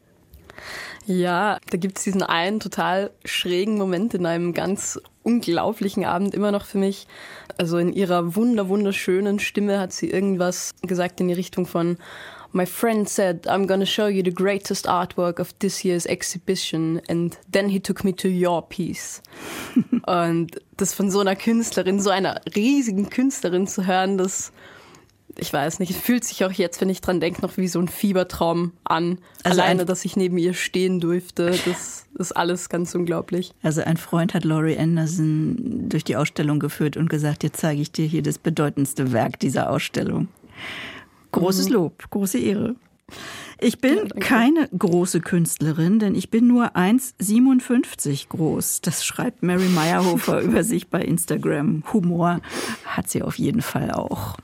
Ja, 1.05 1.59
da 1.71 1.79
gibt 1.79 1.99
es 1.99 2.05
diesen 2.05 2.23
einen 2.23 2.61
total 2.61 3.11
schrägen 3.25 3.77
Moment 3.77 4.15
in 4.15 4.25
einem 4.25 4.55
ganz 4.55 5.01
unglaublichen 5.23 6.05
Abend 6.05 6.35
immer 6.35 6.53
noch 6.53 6.65
für 6.65 6.79
mich. 6.79 7.07
Also 7.59 7.79
in 7.79 7.93
ihrer 7.93 8.35
wunder 8.37 8.69
wunderschönen 8.69 9.39
Stimme 9.39 9.79
hat 9.79 9.93
sie 9.93 10.11
irgendwas 10.11 10.73
gesagt 10.83 11.21
in 11.21 11.29
die 11.29 11.35
Richtung 11.35 11.67
von 11.67 11.99
My 12.55 12.67
friend 12.67 13.09
said, 13.09 13.49
I'm 13.49 13.67
gonna 13.67 13.87
show 13.87 14.09
you 14.09 14.23
the 14.23 14.31
greatest 14.31 14.87
artwork 14.87 15.41
of 15.41 15.55
this 15.61 15.85
year's 15.85 16.05
exhibition. 16.05 17.01
And 17.09 17.39
then 17.51 17.71
he 17.71 17.81
took 17.81 18.05
me 18.05 18.15
to 18.17 18.29
your 18.29 18.61
piece. 18.61 19.23
Und 20.07 20.61
das 20.77 20.93
von 20.93 21.11
so 21.11 21.21
einer 21.21 21.35
Künstlerin, 21.35 21.99
so 21.99 22.11
einer 22.11 22.43
riesigen 22.55 23.09
Künstlerin 23.09 23.67
zu 23.67 23.87
hören, 23.87 24.19
das, 24.19 24.53
ich 25.39 25.53
weiß 25.53 25.79
nicht, 25.79 25.91
es 25.91 25.97
fühlt 25.97 26.25
sich 26.25 26.45
auch 26.45 26.53
jetzt, 26.53 26.81
wenn 26.81 26.89
ich 26.89 27.01
dran 27.01 27.21
denke, 27.21 27.43
noch 27.43 27.57
wie 27.57 27.69
so 27.69 27.79
ein 27.79 27.89
Fiebertraum 27.89 28.73
an. 28.85 29.19
Also 29.43 29.61
Alleine, 29.61 29.85
dass 29.85 30.05
ich 30.05 30.17
neben 30.17 30.39
ihr 30.39 30.55
stehen 30.55 31.01
durfte, 31.01 31.59
das 31.65 32.07
ist 32.19 32.33
alles 32.33 32.69
ganz 32.69 32.95
unglaublich. 32.95 33.53
Also 33.63 33.83
ein 33.83 33.97
Freund 33.97 34.35
hat 34.35 34.45
Laurie 34.45 34.79
Anderson 34.79 35.89
durch 35.89 36.05
die 36.05 36.17
Ausstellung 36.17 36.59
geführt 36.59 36.97
und 36.97 37.09
gesagt, 37.09 37.43
jetzt 37.43 37.61
zeige 37.61 37.81
ich 37.81 37.93
dir 37.93 38.07
hier 38.07 38.23
das 38.23 38.39
bedeutendste 38.39 39.13
Werk 39.13 39.39
dieser 39.41 39.71
Ausstellung. 39.71 40.29
Großes 41.33 41.69
mhm. 41.69 41.75
Lob, 41.75 42.11
große 42.11 42.39
Ehre. 42.39 42.77
Ich 43.61 43.79
bin 43.79 43.97
ja, 43.97 44.21
keine 44.21 44.69
große 44.77 45.21
Künstlerin, 45.21 45.99
denn 45.99 46.15
ich 46.15 46.31
bin 46.31 46.47
nur 46.49 46.77
1,57 46.77 48.29
groß. 48.29 48.81
Das 48.81 49.05
schreibt 49.05 49.43
Mary 49.43 49.69
Meyerhofer 49.69 50.41
über 50.43 50.65
sich 50.65 50.89
bei 50.89 51.01
Instagram. 51.01 51.85
Humor 51.93 52.41
hat 52.85 53.09
sie 53.09 53.23
auf 53.23 53.39
jeden 53.39 53.63
Fall 53.63 53.93
auch. 53.93 54.37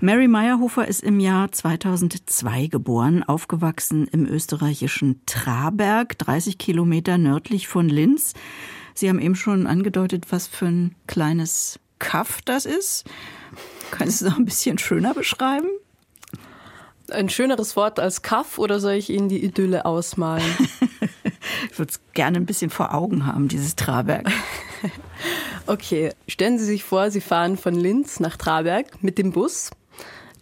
Mary 0.00 0.28
Meyerhofer 0.28 0.86
ist 0.86 1.02
im 1.02 1.20
Jahr 1.20 1.50
2002 1.52 2.66
geboren, 2.66 3.22
aufgewachsen 3.22 4.08
im 4.08 4.26
österreichischen 4.26 5.20
Traberg, 5.26 6.18
30 6.18 6.58
Kilometer 6.58 7.18
nördlich 7.18 7.68
von 7.68 7.88
Linz. 7.88 8.34
Sie 8.94 9.08
haben 9.08 9.18
eben 9.18 9.36
schon 9.36 9.66
angedeutet, 9.66 10.26
was 10.30 10.46
für 10.46 10.66
ein 10.66 10.94
kleines 11.06 11.80
Kaff 11.98 12.40
das 12.44 12.66
ist. 12.66 13.04
Kannst 13.90 14.20
du 14.20 14.26
es 14.26 14.30
noch 14.30 14.38
ein 14.38 14.44
bisschen 14.44 14.78
schöner 14.78 15.14
beschreiben? 15.14 15.68
Ein 17.10 17.28
schöneres 17.28 17.76
Wort 17.76 18.00
als 18.00 18.22
Kaff 18.22 18.58
oder 18.58 18.80
soll 18.80 18.94
ich 18.94 19.10
Ihnen 19.10 19.28
die 19.28 19.44
Idylle 19.44 19.84
ausmalen? 19.84 20.44
ich 21.70 21.78
würde 21.78 21.90
es 21.90 22.00
gerne 22.14 22.38
ein 22.38 22.46
bisschen 22.46 22.70
vor 22.70 22.94
Augen 22.94 23.26
haben, 23.26 23.48
dieses 23.48 23.76
Traberg. 23.76 24.30
okay, 25.66 26.10
stellen 26.28 26.58
Sie 26.58 26.64
sich 26.64 26.84
vor, 26.84 27.10
Sie 27.10 27.20
fahren 27.20 27.56
von 27.56 27.74
Linz 27.74 28.20
nach 28.20 28.36
Traberg 28.36 29.02
mit 29.02 29.18
dem 29.18 29.32
Bus. 29.32 29.70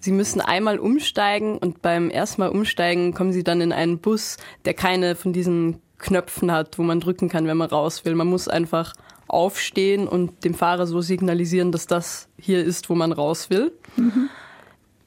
Sie 0.00 0.12
müssen 0.12 0.40
einmal 0.40 0.78
umsteigen 0.78 1.58
und 1.58 1.80
beim 1.80 2.10
ersten 2.10 2.40
Mal 2.40 2.50
umsteigen 2.50 3.14
kommen 3.14 3.32
Sie 3.32 3.44
dann 3.44 3.60
in 3.60 3.72
einen 3.72 3.98
Bus, 3.98 4.36
der 4.64 4.74
keine 4.74 5.14
von 5.14 5.32
diesen 5.32 5.80
Knöpfen 5.98 6.50
hat, 6.50 6.78
wo 6.78 6.82
man 6.82 6.98
drücken 6.98 7.28
kann, 7.28 7.46
wenn 7.46 7.56
man 7.56 7.68
raus 7.68 8.04
will. 8.04 8.14
Man 8.16 8.26
muss 8.26 8.48
einfach 8.48 8.94
aufstehen 9.28 10.08
und 10.08 10.44
dem 10.44 10.54
Fahrer 10.54 10.86
so 10.86 11.00
signalisieren, 11.00 11.72
dass 11.72 11.86
das 11.86 12.28
hier 12.38 12.64
ist, 12.64 12.90
wo 12.90 12.94
man 12.94 13.12
raus 13.12 13.48
will. 13.48 13.72
Mhm. 13.96 14.28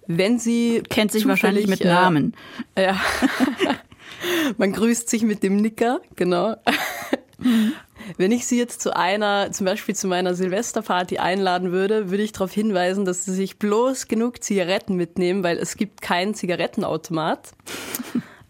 Wenn 0.07 0.39
sie 0.39 0.81
kennt 0.89 1.11
sich 1.11 1.27
wahrscheinlich 1.27 1.67
mit 1.67 1.83
Namen. 1.83 2.35
Äh, 2.75 2.83
ja. 2.85 3.01
Man 4.57 4.71
grüßt 4.71 5.09
sich 5.09 5.23
mit 5.23 5.43
dem 5.43 5.57
Nicker, 5.57 5.99
genau. 6.15 6.55
Wenn 8.17 8.31
ich 8.31 8.45
Sie 8.45 8.57
jetzt 8.57 8.81
zu 8.81 8.95
einer, 8.95 9.51
zum 9.51 9.65
Beispiel 9.65 9.95
zu 9.95 10.07
meiner 10.07 10.33
Silvesterparty 10.33 11.17
einladen 11.17 11.71
würde, 11.71 12.09
würde 12.09 12.23
ich 12.23 12.31
darauf 12.31 12.51
hinweisen, 12.51 13.05
dass 13.05 13.25
Sie 13.25 13.33
sich 13.33 13.57
bloß 13.57 14.07
genug 14.07 14.43
Zigaretten 14.43 14.95
mitnehmen, 14.95 15.43
weil 15.43 15.57
es 15.57 15.77
gibt 15.77 16.01
keinen 16.01 16.33
Zigarettenautomat. 16.33 17.53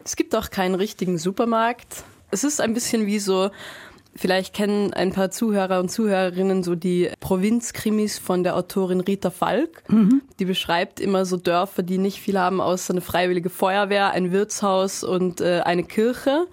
Es 0.03 0.15
gibt 0.15 0.35
auch 0.35 0.51
keinen 0.51 0.75
richtigen 0.75 1.17
Supermarkt. 1.17 2.03
Es 2.29 2.43
ist 2.43 2.61
ein 2.61 2.73
bisschen 2.73 3.05
wie 3.07 3.19
so 3.19 3.49
Vielleicht 4.17 4.53
kennen 4.53 4.93
ein 4.93 5.11
paar 5.11 5.29
Zuhörer 5.29 5.81
und 5.81 5.91
Zuhörerinnen 5.91 6.63
so 6.63 6.75
die 6.75 7.11
Provinzkrimis 7.19 8.17
von 8.17 8.45
der 8.45 8.55
Autorin 8.55 9.01
Rita 9.01 9.29
Falk. 9.29 9.83
Mhm. 9.89 10.21
Die 10.39 10.45
beschreibt 10.45 11.01
immer 11.01 11.25
so 11.25 11.35
Dörfer, 11.35 11.83
die 11.83 11.97
nicht 11.97 12.21
viel 12.21 12.39
haben, 12.39 12.61
außer 12.61 12.93
eine 12.93 13.01
freiwillige 13.01 13.49
Feuerwehr, 13.49 14.11
ein 14.11 14.31
Wirtshaus 14.31 15.03
und 15.03 15.41
äh, 15.41 15.59
eine 15.65 15.83
Kirche. 15.83 16.47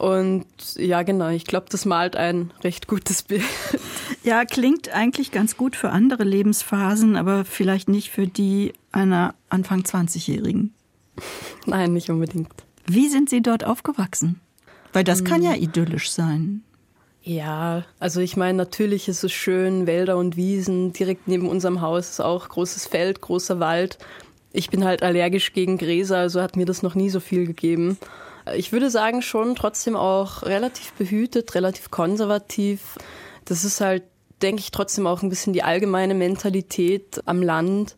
Und 0.00 0.46
ja, 0.76 1.02
genau, 1.02 1.28
ich 1.28 1.44
glaube, 1.44 1.66
das 1.68 1.84
malt 1.84 2.16
ein 2.16 2.52
recht 2.64 2.86
gutes 2.86 3.22
Bild. 3.22 3.44
Ja, 4.22 4.46
klingt 4.46 4.88
eigentlich 4.88 5.30
ganz 5.30 5.58
gut 5.58 5.76
für 5.76 5.90
andere 5.90 6.24
Lebensphasen, 6.24 7.16
aber 7.16 7.44
vielleicht 7.44 7.90
nicht 7.90 8.10
für 8.10 8.26
die 8.26 8.72
einer 8.92 9.34
Anfang 9.50 9.82
20-Jährigen. 9.82 10.72
Nein, 11.66 11.92
nicht 11.92 12.08
unbedingt. 12.08 12.48
Wie 12.86 13.08
sind 13.08 13.28
Sie 13.28 13.42
dort 13.42 13.64
aufgewachsen? 13.64 14.40
Weil 14.94 15.04
das 15.04 15.22
kann 15.22 15.42
ja 15.42 15.52
hm. 15.52 15.62
idyllisch 15.62 16.10
sein. 16.10 16.62
Ja, 17.22 17.84
also 17.98 18.20
ich 18.20 18.38
meine, 18.38 18.56
natürlich 18.56 19.06
ist 19.06 19.22
es 19.22 19.32
schön, 19.32 19.86
Wälder 19.86 20.16
und 20.16 20.36
Wiesen. 20.36 20.94
Direkt 20.94 21.28
neben 21.28 21.46
unserem 21.46 21.82
Haus 21.82 22.08
ist 22.08 22.20
auch 22.20 22.48
großes 22.48 22.86
Feld, 22.86 23.20
großer 23.20 23.60
Wald. 23.60 23.98
Ich 24.52 24.70
bin 24.70 24.84
halt 24.84 25.02
allergisch 25.02 25.52
gegen 25.52 25.76
Gräser, 25.76 26.16
also 26.16 26.40
hat 26.40 26.56
mir 26.56 26.64
das 26.64 26.82
noch 26.82 26.94
nie 26.94 27.10
so 27.10 27.20
viel 27.20 27.46
gegeben. 27.46 27.98
Ich 28.54 28.72
würde 28.72 28.90
sagen, 28.90 29.22
schon 29.22 29.54
trotzdem 29.54 29.96
auch 29.96 30.42
relativ 30.42 30.92
behütet, 30.92 31.54
relativ 31.54 31.90
konservativ. 31.90 32.96
Das 33.44 33.64
ist 33.64 33.80
halt, 33.80 34.04
denke 34.42 34.60
ich, 34.60 34.70
trotzdem 34.70 35.06
auch 35.06 35.22
ein 35.22 35.28
bisschen 35.28 35.52
die 35.52 35.62
allgemeine 35.62 36.14
Mentalität 36.14 37.20
am 37.26 37.42
Land. 37.42 37.96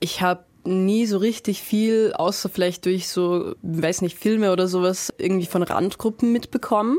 Ich 0.00 0.20
habe 0.20 0.44
nie 0.64 1.06
so 1.06 1.18
richtig 1.18 1.62
viel, 1.62 2.12
außer 2.12 2.48
vielleicht 2.48 2.84
durch 2.84 3.08
so, 3.08 3.54
weiß 3.62 4.02
nicht, 4.02 4.18
Filme 4.18 4.52
oder 4.52 4.68
sowas, 4.68 5.12
irgendwie 5.18 5.46
von 5.46 5.62
Randgruppen 5.62 6.32
mitbekommen. 6.32 6.98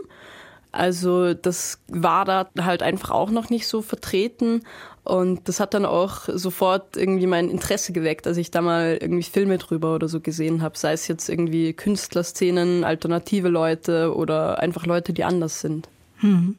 Also 0.72 1.34
das 1.34 1.80
war 1.88 2.26
da 2.26 2.50
halt 2.62 2.84
einfach 2.84 3.12
auch 3.12 3.32
noch 3.32 3.50
nicht 3.50 3.68
so 3.68 3.82
vertreten 3.82 4.62
und 5.04 5.48
das 5.48 5.60
hat 5.60 5.74
dann 5.74 5.86
auch 5.86 6.28
sofort 6.28 6.96
irgendwie 6.96 7.26
mein 7.26 7.50
Interesse 7.50 7.94
geweckt, 7.94 8.28
als 8.28 8.38
ich 8.38 8.52
da 8.52 8.62
mal 8.62 9.00
irgendwie 9.02 9.24
Filme 9.24 9.58
drüber 9.58 9.96
oder 9.96 10.08
so 10.08 10.20
gesehen 10.20 10.62
habe, 10.62 10.78
sei 10.78 10.94
es 10.94 11.08
jetzt 11.08 11.30
irgendwie 11.30 11.74
Künstlerszenen, 11.74 12.84
alternative 12.84 13.50
Leute 13.50 14.16
oder 14.16 14.60
einfach 14.60 14.86
Leute, 14.86 15.12
die 15.14 15.24
anders 15.24 15.62
sind. 15.62 15.90
Hm. 16.18 16.58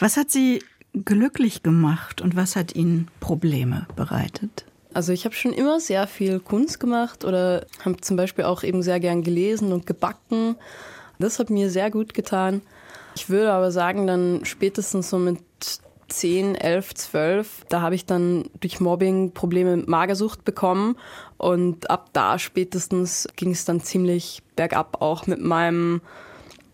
Was 0.00 0.16
hat 0.16 0.30
Sie 0.30 0.64
glücklich 1.04 1.62
gemacht 1.62 2.20
und 2.20 2.34
was 2.34 2.56
hat 2.56 2.74
Ihnen 2.74 3.08
Probleme 3.20 3.86
bereitet? 3.94 4.64
Also 4.92 5.12
ich 5.12 5.24
habe 5.24 5.34
schon 5.34 5.52
immer 5.52 5.78
sehr 5.78 6.06
viel 6.06 6.40
Kunst 6.40 6.80
gemacht 6.80 7.24
oder 7.24 7.66
habe 7.84 8.00
zum 8.00 8.16
Beispiel 8.16 8.46
auch 8.46 8.64
eben 8.64 8.82
sehr 8.82 8.98
gern 8.98 9.22
gelesen 9.22 9.72
und 9.72 9.86
gebacken. 9.86 10.56
Das 11.18 11.38
hat 11.38 11.50
mir 11.50 11.70
sehr 11.70 11.90
gut 11.90 12.14
getan. 12.14 12.62
Ich 13.16 13.30
würde 13.30 13.52
aber 13.52 13.70
sagen, 13.72 14.06
dann 14.06 14.44
spätestens 14.44 15.08
so 15.08 15.18
mit 15.18 15.40
10, 16.08 16.54
11, 16.54 16.94
12, 16.94 17.64
da 17.68 17.80
habe 17.80 17.94
ich 17.94 18.04
dann 18.04 18.44
durch 18.60 18.78
Mobbing 18.78 19.32
Probleme 19.32 19.76
mit 19.76 19.88
Magersucht 19.88 20.44
bekommen 20.44 20.96
und 21.38 21.90
ab 21.90 22.10
da 22.12 22.38
spätestens 22.38 23.26
ging 23.36 23.50
es 23.50 23.64
dann 23.64 23.80
ziemlich 23.80 24.42
bergab 24.54 25.00
auch 25.00 25.26
mit 25.26 25.40
meinem 25.40 26.00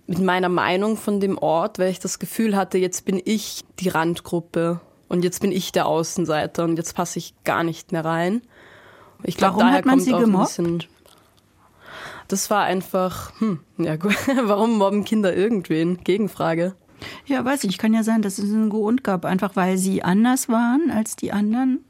mit 0.08 0.18
meiner 0.18 0.48
Meinung 0.48 0.96
von 0.96 1.20
dem 1.20 1.38
Ort, 1.38 1.78
weil 1.78 1.90
ich 1.90 2.00
das 2.00 2.18
Gefühl 2.18 2.56
hatte, 2.56 2.76
jetzt 2.76 3.04
bin 3.04 3.22
ich 3.24 3.64
die 3.78 3.88
Randgruppe 3.88 4.80
und 5.08 5.24
jetzt 5.24 5.40
bin 5.40 5.52
ich 5.52 5.72
der 5.72 5.86
Außenseiter 5.86 6.64
und 6.64 6.76
jetzt 6.76 6.94
passe 6.94 7.20
ich 7.20 7.34
gar 7.44 7.62
nicht 7.62 7.92
mehr 7.92 8.04
rein. 8.04 8.42
Ich 9.22 9.36
glaube, 9.36 9.60
daher 9.60 9.78
hat 9.78 9.84
man 9.86 9.94
kommt 9.94 10.02
sie 10.02 10.12
auch 10.12 10.20
gemobbt? 10.20 10.58
ein 10.58 10.78
bisschen 10.78 10.84
das 12.32 12.48
war 12.50 12.64
einfach, 12.64 13.38
hm, 13.40 13.60
ja 13.76 13.96
gut, 13.96 14.16
warum 14.44 14.78
mobben 14.78 15.04
Kinder 15.04 15.34
irgendwen? 15.36 16.02
Gegenfrage. 16.02 16.74
Ja, 17.26 17.44
weiß 17.44 17.64
ich, 17.64 17.78
kann 17.78 17.92
ja 17.92 18.02
sein, 18.02 18.22
dass 18.22 18.38
es 18.38 18.50
einen 18.50 18.70
Grund 18.70 19.04
gab, 19.04 19.24
einfach 19.24 19.54
weil 19.54 19.76
sie 19.76 20.02
anders 20.02 20.48
waren 20.48 20.90
als 20.90 21.16
die 21.16 21.32
anderen. 21.32 21.84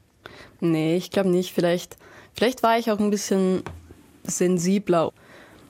Nee, 0.59 0.97
ich 0.97 1.11
glaube 1.11 1.29
nicht. 1.29 1.53
Vielleicht, 1.53 1.97
vielleicht 2.33 2.63
war 2.63 2.77
ich 2.77 2.91
auch 2.91 2.99
ein 2.99 3.09
bisschen 3.09 3.63
sensibler. 4.23 5.11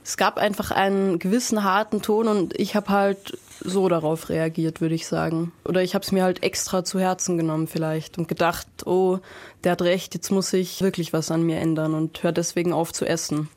Es 0.04 0.18
gab 0.18 0.38
einfach 0.38 0.72
einen 0.72 1.20
gewissen 1.20 1.64
harten 1.64 2.02
Ton 2.02 2.28
und 2.28 2.60
ich 2.60 2.76
habe 2.76 2.90
halt 2.90 3.38
so 3.62 3.88
darauf 3.88 4.30
reagiert, 4.30 4.82
würde 4.82 4.96
ich 4.96 5.08
sagen. 5.08 5.54
Oder 5.66 5.82
ich 5.82 5.94
habe 5.96 6.04
es 6.04 6.12
mir 6.12 6.24
halt 6.24 6.44
extra 6.44 6.84
zu 6.84 7.00
Herzen 7.00 7.38
genommen 7.38 7.68
vielleicht 7.68 8.18
und 8.18 8.28
gedacht, 8.28 8.68
oh, 8.86 9.20
der 9.64 9.74
hat 9.74 9.82
recht, 9.82 10.14
jetzt 10.14 10.32
muss 10.32 10.52
ich 10.52 10.82
wirklich 10.82 11.14
was 11.14 11.32
an 11.32 11.44
mir 11.44 11.60
ändern 11.60 11.94
und 11.94 12.22
hör 12.24 12.32
deswegen 12.32 12.74
auf 12.74 12.92
zu 12.92 13.06
essen. 13.06 13.50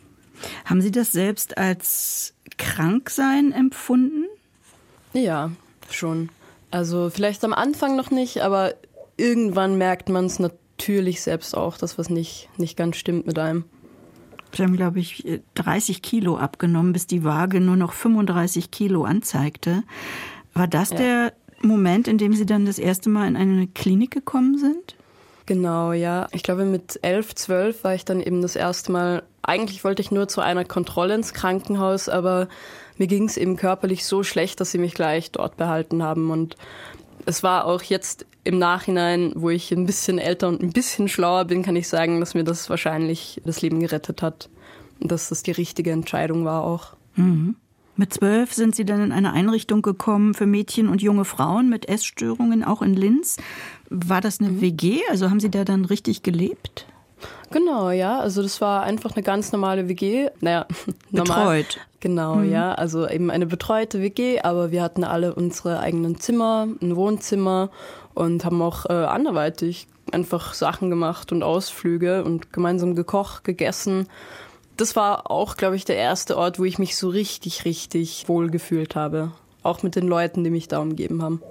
Haben 0.64 0.81
Sie 0.81 0.90
das 0.90 1.12
selbst 1.12 1.59
als 1.59 2.35
Kranksein 2.59 3.52
empfunden? 3.52 4.25
Ja, 5.12 5.50
schon. 5.90 6.28
Also 6.71 7.11
vielleicht 7.11 7.45
am 7.45 7.55
Anfang 7.55 7.97
noch 7.97 8.11
nicht, 8.11 8.43
aber 8.43 8.75
irgendwann 9.16 9.78
merkt 9.78 10.09
man 10.09 10.26
es 10.26 10.38
natürlich 10.38 11.23
selbst 11.23 11.57
auch, 11.57 11.78
dass 11.78 11.99
was 11.99 12.11
nicht, 12.11 12.49
nicht 12.57 12.76
ganz 12.76 12.97
stimmt 12.97 13.26
mit 13.26 13.38
einem. 13.38 13.64
Sie 14.55 14.62
haben, 14.62 14.76
glaube 14.76 15.00
ich, 15.00 15.40
30 15.55 16.02
Kilo 16.02 16.38
abgenommen, 16.38 16.93
bis 16.93 17.07
die 17.07 17.25
Waage 17.25 17.61
nur 17.61 17.76
noch 17.76 17.93
35 17.93 18.71
Kilo 18.71 19.05
anzeigte. 19.05 19.83
War 20.55 20.66
das 20.66 20.90
ja. 20.90 20.97
der 20.97 21.33
Moment, 21.61 22.09
in 22.09 22.19
dem 22.19 22.33
Sie 22.33 22.47
dann 22.47 22.64
das 22.64 22.78
erste 22.78 23.11
Mal 23.11 23.28
in 23.28 23.37
eine 23.37 23.66
Klinik 23.66 24.11
gekommen 24.11 24.59
sind? 24.59 24.97
Genau, 25.46 25.92
ja. 25.92 26.28
Ich 26.32 26.42
glaube, 26.42 26.64
mit 26.64 26.98
11, 27.02 27.34
12 27.34 27.84
war 27.84 27.94
ich 27.94 28.04
dann 28.04 28.20
eben 28.20 28.42
das 28.42 28.56
erste 28.56 28.92
Mal 28.92 29.22
eigentlich 29.46 29.84
wollte 29.84 30.02
ich 30.02 30.10
nur 30.10 30.28
zu 30.28 30.40
einer 30.40 30.64
Kontrolle 30.64 31.14
ins 31.14 31.32
Krankenhaus, 31.32 32.08
aber 32.08 32.48
mir 32.98 33.06
ging 33.06 33.24
es 33.24 33.36
eben 33.36 33.56
körperlich 33.56 34.04
so 34.04 34.22
schlecht, 34.22 34.60
dass 34.60 34.72
sie 34.72 34.78
mich 34.78 34.94
gleich 34.94 35.30
dort 35.30 35.56
behalten 35.56 36.02
haben. 36.02 36.30
Und 36.30 36.56
es 37.26 37.42
war 37.42 37.64
auch 37.64 37.82
jetzt 37.82 38.26
im 38.44 38.58
Nachhinein, 38.58 39.32
wo 39.34 39.50
ich 39.50 39.72
ein 39.72 39.86
bisschen 39.86 40.18
älter 40.18 40.48
und 40.48 40.62
ein 40.62 40.72
bisschen 40.72 41.08
schlauer 41.08 41.44
bin, 41.44 41.62
kann 41.62 41.76
ich 41.76 41.88
sagen, 41.88 42.20
dass 42.20 42.34
mir 42.34 42.44
das 42.44 42.68
wahrscheinlich 42.68 43.40
das 43.44 43.62
Leben 43.62 43.80
gerettet 43.80 44.22
hat. 44.22 44.48
Und 45.00 45.12
dass 45.12 45.28
das 45.28 45.42
die 45.42 45.52
richtige 45.52 45.90
Entscheidung 45.92 46.44
war 46.44 46.64
auch. 46.64 46.94
Mhm. 47.16 47.56
Mit 47.98 48.12
zwölf 48.12 48.52
sind 48.52 48.74
Sie 48.76 48.84
dann 48.84 49.02
in 49.02 49.12
eine 49.12 49.32
Einrichtung 49.32 49.80
gekommen 49.80 50.34
für 50.34 50.44
Mädchen 50.44 50.88
und 50.88 51.00
junge 51.00 51.24
Frauen 51.24 51.70
mit 51.70 51.88
Essstörungen, 51.88 52.62
auch 52.62 52.82
in 52.82 52.92
Linz. 52.92 53.38
War 53.90 54.21
das 54.21 54.40
eine 54.40 54.50
mhm. 54.50 54.61
WG? 54.61 55.00
Also 55.11 55.31
haben 55.31 55.40
Sie 55.40 55.50
da 55.50 55.64
dann 55.64 55.85
richtig 55.85 56.23
gelebt? 56.23 56.87
Genau, 57.50 57.90
ja. 57.90 58.19
Also 58.19 58.43
das 58.43 58.61
war 58.61 58.83
einfach 58.83 59.14
eine 59.14 59.23
ganz 59.23 59.52
normale 59.52 59.88
WG. 59.88 60.28
Naja, 60.40 60.66
normal. 61.11 61.62
Betreut. 61.62 61.81
Genau, 62.00 62.37
mhm. 62.37 62.52
ja. 62.52 62.73
Also 62.75 63.09
eben 63.09 63.31
eine 63.31 63.47
betreute 63.47 64.00
WG, 64.00 64.40
aber 64.40 64.71
wir 64.71 64.83
hatten 64.83 65.05
alle 65.05 65.35
unsere 65.35 65.81
eigenen 65.81 66.21
Zimmer, 66.21 66.69
ein 66.81 66.97
Wohnzimmer 66.97 67.71
und 68.14 68.45
haben 68.45 68.62
auch 68.62 68.87
äh, 68.87 68.93
anderweitig 68.93 69.87
einfach 70.12 70.55
Sachen 70.55 70.90
gemacht 70.90 71.33
und 71.33 71.43
Ausflüge 71.43 72.25
und 72.25 72.52
gemeinsam 72.52 72.95
gekocht, 72.95 73.45
gegessen. 73.45 74.09
Das 74.76 74.95
war 74.95 75.31
auch, 75.31 75.57
glaube 75.57 75.76
ich, 75.76 75.85
der 75.85 75.97
erste 75.97 76.37
Ort, 76.37 76.59
wo 76.59 76.64
ich 76.64 76.78
mich 76.78 76.97
so 76.97 77.09
richtig, 77.09 77.64
richtig 77.64 78.28
wohl 78.28 78.50
gefühlt 78.50 78.95
habe. 78.95 79.33
Auch 79.62 79.83
mit 79.83 79.97
den 79.97 80.07
Leuten, 80.07 80.45
die 80.45 80.50
mich 80.50 80.69
da 80.69 80.78
umgeben 80.78 81.23
haben. 81.23 81.43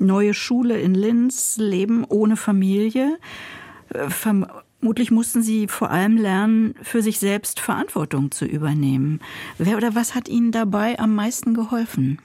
Neue 0.00 0.34
Schule 0.34 0.80
in 0.80 0.94
Linz, 0.94 1.56
Leben 1.58 2.04
ohne 2.08 2.36
Familie. 2.36 3.18
Äh, 3.90 4.08
vermutlich 4.08 5.10
mussten 5.10 5.42
Sie 5.42 5.68
vor 5.68 5.90
allem 5.90 6.16
lernen, 6.16 6.74
für 6.82 7.02
sich 7.02 7.18
selbst 7.20 7.60
Verantwortung 7.60 8.30
zu 8.30 8.46
übernehmen. 8.46 9.20
Wer 9.58 9.76
oder 9.76 9.94
was 9.94 10.14
hat 10.14 10.28
Ihnen 10.28 10.52
dabei 10.52 10.98
am 10.98 11.14
meisten 11.14 11.54
geholfen? 11.54 12.18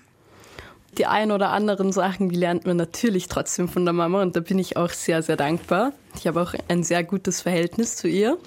Die 0.97 1.05
ein 1.05 1.31
oder 1.31 1.49
anderen 1.49 1.91
Sachen, 1.91 2.29
die 2.29 2.37
lernt 2.37 2.65
man 2.65 2.77
natürlich 2.77 3.27
trotzdem 3.27 3.67
von 3.67 3.83
der 3.83 3.93
Mama 3.93 4.21
und 4.21 4.35
da 4.37 4.39
bin 4.39 4.57
ich 4.57 4.77
auch 4.77 4.91
sehr, 4.91 5.21
sehr 5.21 5.35
dankbar. 5.35 5.91
Ich 6.17 6.25
habe 6.27 6.41
auch 6.41 6.53
ein 6.69 6.83
sehr 6.83 7.03
gutes 7.03 7.41
Verhältnis 7.41 7.97
zu 7.97 8.07
ihr. 8.07 8.37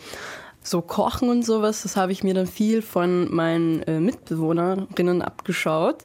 So 0.63 0.81
Kochen 0.81 1.29
und 1.29 1.45
sowas, 1.45 1.83
das 1.83 1.97
habe 1.97 2.13
ich 2.13 2.25
mir 2.25 2.35
dann 2.35 2.47
viel 2.47 2.81
von 2.81 3.33
meinen 3.35 3.83
äh, 3.83 4.01
Mitbewohnerinnen 4.01 5.21
abgeschaut. 5.21 6.05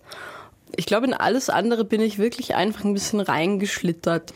Ich 0.76 0.86
glaube, 0.86 1.08
in 1.08 1.14
alles 1.14 1.50
andere 1.50 1.86
bin 1.86 2.02
ich 2.02 2.18
wirklich 2.18 2.56
einfach 2.56 2.84
ein 2.84 2.94
bisschen 2.94 3.20
reingeschlittert. 3.20 4.34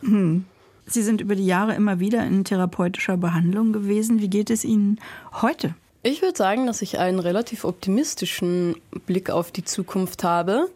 Hm. 0.00 0.44
Sie 0.86 1.02
sind 1.02 1.20
über 1.20 1.36
die 1.36 1.46
Jahre 1.46 1.74
immer 1.74 2.00
wieder 2.00 2.24
in 2.26 2.44
therapeutischer 2.44 3.16
Behandlung 3.16 3.72
gewesen. 3.72 4.20
Wie 4.20 4.28
geht 4.28 4.50
es 4.50 4.64
Ihnen 4.64 5.00
heute? 5.40 5.74
Ich 6.02 6.20
würde 6.20 6.36
sagen, 6.36 6.66
dass 6.66 6.82
ich 6.82 6.98
einen 6.98 7.20
relativ 7.20 7.64
optimistischen 7.64 8.76
Blick 9.06 9.30
auf 9.30 9.52
die 9.52 9.64
Zukunft 9.64 10.24
habe. 10.24 10.68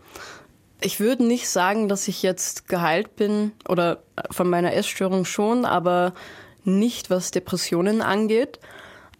Ich 0.81 1.01
würde 1.01 1.25
nicht 1.25 1.49
sagen, 1.49 1.89
dass 1.89 2.07
ich 2.07 2.23
jetzt 2.23 2.69
geheilt 2.69 3.17
bin 3.17 3.51
oder 3.69 4.03
von 4.31 4.49
meiner 4.49 4.75
Essstörung 4.75 5.25
schon, 5.25 5.65
aber 5.65 6.15
nicht 6.65 7.11
was 7.11 7.33
Depressionen 7.33 8.03
angeht. 8.03 8.61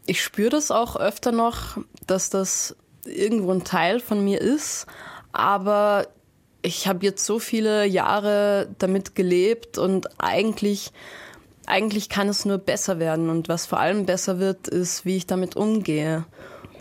Ich 0.07 0.23
spüre 0.23 0.51
das 0.51 0.71
auch 0.71 0.97
öfter 0.97 1.33
noch, 1.33 1.79
dass 2.07 2.31
das 2.31 2.77
irgendwo 3.05 3.53
ein 3.53 3.65
Teil 3.65 3.99
von 3.99 4.25
mir 4.25 4.41
ist, 4.41 4.87
aber 5.39 6.09
ich 6.63 6.89
habe 6.89 7.05
jetzt 7.05 7.25
so 7.25 7.39
viele 7.39 7.87
Jahre 7.87 8.69
damit 8.79 9.15
gelebt 9.15 9.79
und 9.79 10.09
eigentlich 10.21 10.93
eigentlich 11.67 12.09
kann 12.09 12.29
es 12.29 12.45
nur 12.45 12.59
besser 12.59 12.99
werden 12.99 13.29
und 13.29 13.49
was 13.49 13.67
vor 13.67 13.81
allem 13.81 14.07
besser 14.07 14.39
wird, 14.39 14.69
ist, 14.69 15.05
wie 15.05 15.17
ich 15.17 15.27
damit 15.27 15.57
umgehe. 15.57 16.25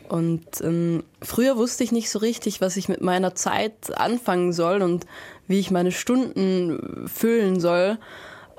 Und 0.07 0.45
ähm, 0.61 1.03
früher 1.21 1.57
wusste 1.57 1.83
ich 1.83 1.91
nicht 1.91 2.11
so 2.11 2.19
richtig, 2.19 2.61
was 2.61 2.77
ich 2.77 2.87
mit 2.87 3.01
meiner 3.01 3.33
Zeit 3.33 3.97
anfangen 3.97 4.53
soll 4.53 4.83
und 4.83 5.05
wie 5.47 5.59
ich 5.59 5.71
meine 5.71 5.91
Stunden 5.91 7.07
füllen 7.11 7.59
soll. 7.59 7.97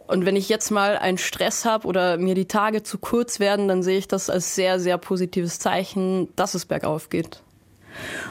Und 0.08 0.26
wenn 0.26 0.36
ich 0.36 0.48
jetzt 0.48 0.70
mal 0.70 0.98
einen 0.98 1.18
Stress 1.18 1.64
habe 1.64 1.86
oder 1.86 2.16
mir 2.16 2.34
die 2.34 2.48
Tage 2.48 2.82
zu 2.82 2.98
kurz 2.98 3.38
werden, 3.38 3.68
dann 3.68 3.84
sehe 3.84 3.98
ich 3.98 4.08
das 4.08 4.28
als 4.28 4.54
sehr, 4.56 4.80
sehr 4.80 4.98
positives 4.98 5.60
Zeichen, 5.60 6.28
dass 6.34 6.54
es 6.54 6.66
bergauf 6.66 7.08
geht. 7.08 7.42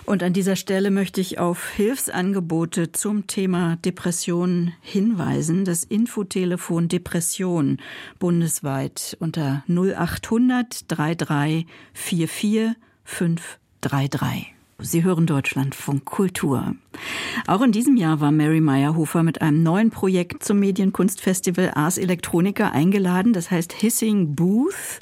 Und 0.05 0.23
an 0.23 0.33
dieser 0.33 0.55
Stelle 0.55 0.91
möchte 0.91 1.21
ich 1.21 1.39
auf 1.39 1.69
Hilfsangebote 1.69 2.91
zum 2.91 3.27
Thema 3.27 3.77
Depression 3.77 4.73
hinweisen. 4.81 5.65
Das 5.65 5.83
Infotelefon 5.83 6.87
Depression 6.87 7.77
bundesweit 8.19 9.17
unter 9.19 9.63
0800 9.67 10.91
33 10.91 11.65
44 11.93 12.75
533. 13.03 14.55
Sie 14.79 15.05
hören 15.05 15.25
Deutschlandfunk 15.25 16.03
Kultur. 16.03 16.75
Auch 17.47 17.61
in 17.61 17.71
diesem 17.71 17.95
Jahr 17.95 18.19
war 18.19 18.31
Mary 18.31 18.59
Meyerhofer 18.59 19.23
mit 19.23 19.41
einem 19.41 19.63
neuen 19.63 19.89
Projekt 19.89 20.43
zum 20.43 20.59
Medienkunstfestival 20.59 21.71
Ars 21.75 21.97
Electronica 21.97 22.71
eingeladen, 22.71 23.31
das 23.31 23.51
heißt 23.51 23.71
Hissing 23.71 24.35
Booth 24.35 24.99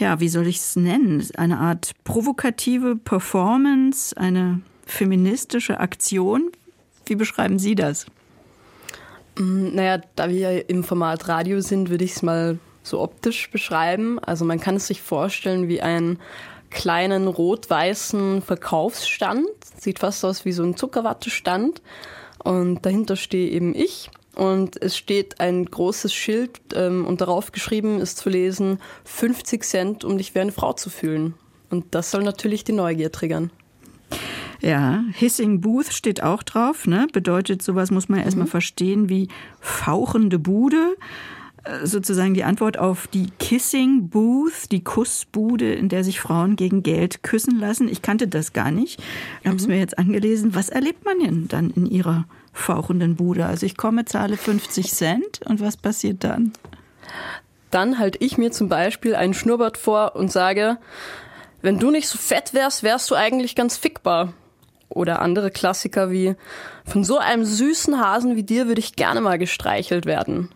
ja, 0.00 0.18
wie 0.18 0.28
soll 0.28 0.46
ich 0.46 0.56
es 0.56 0.76
nennen? 0.76 1.24
Eine 1.36 1.58
Art 1.58 1.92
provokative 2.04 2.96
Performance, 2.96 4.16
eine 4.16 4.62
feministische 4.86 5.78
Aktion. 5.78 6.50
Wie 7.06 7.16
beschreiben 7.16 7.58
Sie 7.58 7.74
das? 7.74 8.06
Mm, 9.38 9.74
naja, 9.74 10.00
da 10.16 10.30
wir 10.30 10.68
im 10.70 10.84
Format 10.84 11.28
Radio 11.28 11.60
sind, 11.60 11.90
würde 11.90 12.04
ich 12.04 12.12
es 12.12 12.22
mal 12.22 12.58
so 12.82 13.00
optisch 13.00 13.50
beschreiben. 13.50 14.18
Also 14.18 14.44
man 14.44 14.58
kann 14.58 14.76
es 14.76 14.86
sich 14.86 15.02
vorstellen 15.02 15.68
wie 15.68 15.82
einen 15.82 16.18
kleinen 16.70 17.28
rot-weißen 17.28 18.42
Verkaufsstand. 18.42 19.46
Sieht 19.76 19.98
fast 19.98 20.24
aus 20.24 20.46
wie 20.46 20.52
so 20.52 20.62
ein 20.62 20.76
Zuckerwattestand. 20.76 21.82
Und 22.42 22.86
dahinter 22.86 23.16
stehe 23.16 23.50
eben 23.50 23.74
ich 23.74 24.10
und 24.40 24.80
es 24.80 24.96
steht 24.96 25.38
ein 25.38 25.66
großes 25.66 26.14
Schild 26.14 26.60
ähm, 26.74 27.04
und 27.04 27.20
darauf 27.20 27.52
geschrieben 27.52 28.00
ist 28.00 28.16
zu 28.16 28.30
lesen 28.30 28.78
50 29.04 29.62
Cent, 29.62 30.02
um 30.02 30.16
dich 30.16 30.34
wie 30.34 30.40
eine 30.40 30.50
Frau 30.50 30.72
zu 30.72 30.88
fühlen. 30.88 31.34
Und 31.68 31.84
das 31.90 32.10
soll 32.10 32.22
natürlich 32.22 32.64
die 32.64 32.72
Neugier 32.72 33.12
triggern. 33.12 33.50
Ja, 34.62 35.04
Hissing 35.12 35.60
Booth 35.60 35.92
steht 35.92 36.22
auch 36.22 36.42
drauf, 36.42 36.86
ne? 36.86 37.06
Bedeutet 37.12 37.60
sowas 37.60 37.90
muss 37.90 38.08
man 38.08 38.20
mhm. 38.20 38.24
erstmal 38.24 38.46
verstehen 38.46 39.10
wie 39.10 39.28
fauchende 39.60 40.38
Bude. 40.38 40.96
Äh, 41.64 41.86
sozusagen 41.86 42.32
die 42.32 42.44
Antwort 42.44 42.78
auf 42.78 43.08
die 43.08 43.28
Kissing 43.40 44.08
Booth, 44.08 44.72
die 44.72 44.82
Kussbude, 44.82 45.74
in 45.74 45.90
der 45.90 46.02
sich 46.02 46.18
Frauen 46.18 46.56
gegen 46.56 46.82
Geld 46.82 47.22
küssen 47.22 47.58
lassen. 47.58 47.90
Ich 47.90 48.00
kannte 48.00 48.26
das 48.26 48.54
gar 48.54 48.70
nicht. 48.70 49.02
Ich 49.42 49.46
habe 49.46 49.56
es 49.56 49.66
mhm. 49.66 49.74
mir 49.74 49.80
jetzt 49.80 49.98
angelesen. 49.98 50.54
Was 50.54 50.70
erlebt 50.70 51.04
man 51.04 51.18
denn 51.18 51.48
dann 51.48 51.68
in 51.72 51.84
ihrer 51.84 52.24
fauchenden 52.52 53.16
Bude. 53.16 53.46
Also 53.46 53.66
ich 53.66 53.76
komme, 53.76 54.04
zahle 54.04 54.36
50 54.36 54.92
Cent 54.92 55.40
und 55.44 55.60
was 55.60 55.76
passiert 55.76 56.24
dann? 56.24 56.52
Dann 57.70 57.98
halte 57.98 58.18
ich 58.18 58.36
mir 58.36 58.50
zum 58.50 58.68
Beispiel 58.68 59.14
einen 59.14 59.34
Schnurrbart 59.34 59.78
vor 59.78 60.16
und 60.16 60.32
sage, 60.32 60.78
wenn 61.62 61.78
du 61.78 61.90
nicht 61.90 62.08
so 62.08 62.18
fett 62.18 62.54
wärst, 62.54 62.82
wärst 62.82 63.10
du 63.10 63.14
eigentlich 63.14 63.54
ganz 63.54 63.76
fickbar. 63.76 64.32
Oder 64.88 65.22
andere 65.22 65.52
Klassiker 65.52 66.10
wie, 66.10 66.34
von 66.84 67.04
so 67.04 67.18
einem 67.18 67.44
süßen 67.44 68.00
Hasen 68.00 68.34
wie 68.34 68.42
dir 68.42 68.66
würde 68.66 68.80
ich 68.80 68.96
gerne 68.96 69.20
mal 69.20 69.38
gestreichelt 69.38 70.04
werden. 70.04 70.48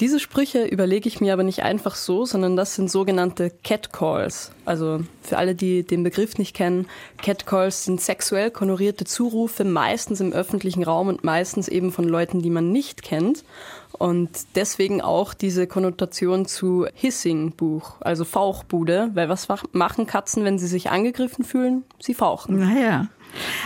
Diese 0.00 0.20
Sprüche 0.20 0.64
überlege 0.64 1.08
ich 1.08 1.20
mir 1.20 1.32
aber 1.32 1.42
nicht 1.42 1.64
einfach 1.64 1.96
so, 1.96 2.24
sondern 2.24 2.54
das 2.56 2.76
sind 2.76 2.88
sogenannte 2.88 3.50
Catcalls. 3.64 4.52
Also 4.64 5.00
für 5.22 5.38
alle, 5.38 5.56
die 5.56 5.82
den 5.82 6.04
Begriff 6.04 6.38
nicht 6.38 6.54
kennen, 6.54 6.86
Catcalls 7.20 7.84
sind 7.84 8.00
sexuell 8.00 8.52
konorierte 8.52 9.04
Zurufe, 9.04 9.64
meistens 9.64 10.20
im 10.20 10.32
öffentlichen 10.32 10.84
Raum 10.84 11.08
und 11.08 11.24
meistens 11.24 11.66
eben 11.66 11.90
von 11.90 12.04
Leuten, 12.04 12.42
die 12.42 12.50
man 12.50 12.70
nicht 12.70 13.02
kennt. 13.02 13.44
Und 13.92 14.30
deswegen 14.54 15.00
auch 15.00 15.34
diese 15.34 15.66
Konnotation 15.66 16.46
zu 16.46 16.86
Hissing-Buch, 16.94 17.96
also 18.00 18.24
Fauchbude, 18.24 19.10
weil 19.14 19.28
was 19.28 19.48
machen 19.72 20.06
Katzen, 20.06 20.44
wenn 20.44 20.60
sie 20.60 20.68
sich 20.68 20.90
angegriffen 20.90 21.44
fühlen? 21.44 21.82
Sie 21.98 22.14
fauchen. 22.14 22.60
Naja. 22.60 23.08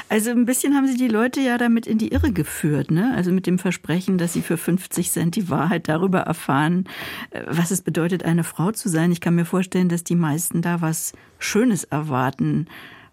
Also 0.09 0.31
ein 0.31 0.45
bisschen 0.45 0.75
haben 0.75 0.87
sie 0.87 0.97
die 0.97 1.09
Leute 1.09 1.41
ja 1.41 1.59
damit 1.59 1.87
in 1.87 1.99
die 1.99 2.09
Irre 2.09 2.33
geführt, 2.33 2.91
ne? 2.91 3.13
Also 3.15 3.31
mit 3.33 3.47
dem 3.47 3.59
Versprechen, 3.59 4.19
dass 4.19 4.33
sie 4.33 4.43
für 4.43 4.57
50 4.57 5.11
Cent 5.11 5.37
die 5.37 5.49
Wahrheit 5.49 5.89
darüber 5.89 6.21
erfahren, 6.21 6.89
äh, 7.31 7.43
was 7.47 7.71
es 7.71 7.83
bedeutet, 7.83 8.25
eine 8.25 8.45
Frau 8.45 8.73
zu 8.73 8.89
sein. 8.89 9.13
Ich 9.13 9.21
kann 9.21 9.35
mir 9.35 9.45
vorstellen, 9.45 9.89
dass 9.89 10.05
die 10.05 10.17
meisten 10.17 10.63
da 10.63 10.81
was 10.81 11.13
Schönes 11.39 11.85
erwarten 11.85 12.67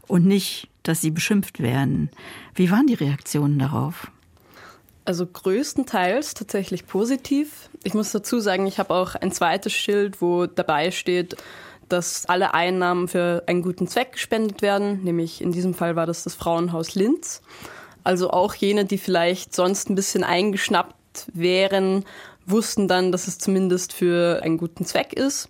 und 0.07 0.25
nicht, 0.25 0.69
dass 0.83 1.01
sie 1.01 1.11
beschimpft 1.11 1.61
werden. 1.61 2.09
Wie 2.55 2.71
waren 2.71 2.87
die 2.87 2.95
Reaktionen 2.95 3.59
darauf? 3.59 4.11
Also 5.05 5.25
größtenteils 5.25 6.35
tatsächlich 6.35 6.85
positiv. 6.85 7.69
Ich 7.83 7.93
muss 7.93 8.11
dazu 8.11 8.39
sagen, 8.39 8.67
ich 8.67 8.77
habe 8.77 8.93
auch 8.93 9.15
ein 9.15 9.31
zweites 9.31 9.73
Schild, 9.73 10.21
wo 10.21 10.45
dabei 10.45 10.91
steht, 10.91 11.35
dass 11.89 12.25
alle 12.27 12.53
Einnahmen 12.53 13.07
für 13.07 13.43
einen 13.47 13.61
guten 13.61 13.87
Zweck 13.87 14.13
gespendet 14.13 14.61
werden, 14.61 15.03
nämlich 15.03 15.41
in 15.41 15.51
diesem 15.51 15.73
Fall 15.73 15.95
war 15.95 16.05
das 16.05 16.23
das 16.23 16.35
Frauenhaus 16.35 16.95
Linz. 16.95 17.41
Also 18.03 18.31
auch 18.31 18.55
jene, 18.55 18.85
die 18.85 18.97
vielleicht 18.97 19.53
sonst 19.55 19.89
ein 19.89 19.95
bisschen 19.95 20.23
eingeschnappt 20.23 20.95
wären, 21.33 22.05
wussten 22.45 22.87
dann, 22.87 23.11
dass 23.11 23.27
es 23.27 23.37
zumindest 23.37 23.93
für 23.93 24.41
einen 24.43 24.57
guten 24.57 24.85
Zweck 24.85 25.13
ist. 25.13 25.49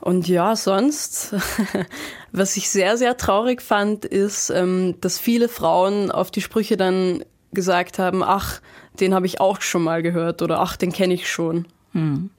Und 0.00 0.28
ja, 0.28 0.54
sonst, 0.54 1.34
was 2.32 2.56
ich 2.56 2.68
sehr, 2.68 2.96
sehr 2.96 3.16
traurig 3.16 3.62
fand, 3.62 4.04
ist, 4.04 4.50
ähm, 4.50 4.96
dass 5.00 5.18
viele 5.18 5.48
Frauen 5.48 6.10
auf 6.10 6.30
die 6.30 6.42
Sprüche 6.42 6.76
dann 6.76 7.24
gesagt 7.52 7.98
haben, 7.98 8.22
ach, 8.22 8.60
den 9.00 9.14
habe 9.14 9.26
ich 9.26 9.40
auch 9.40 9.60
schon 9.60 9.82
mal 9.82 10.02
gehört 10.02 10.42
oder 10.42 10.60
ach, 10.60 10.76
den 10.76 10.92
kenne 10.92 11.14
ich 11.14 11.30
schon. 11.30 11.66
Hm. 11.92 12.30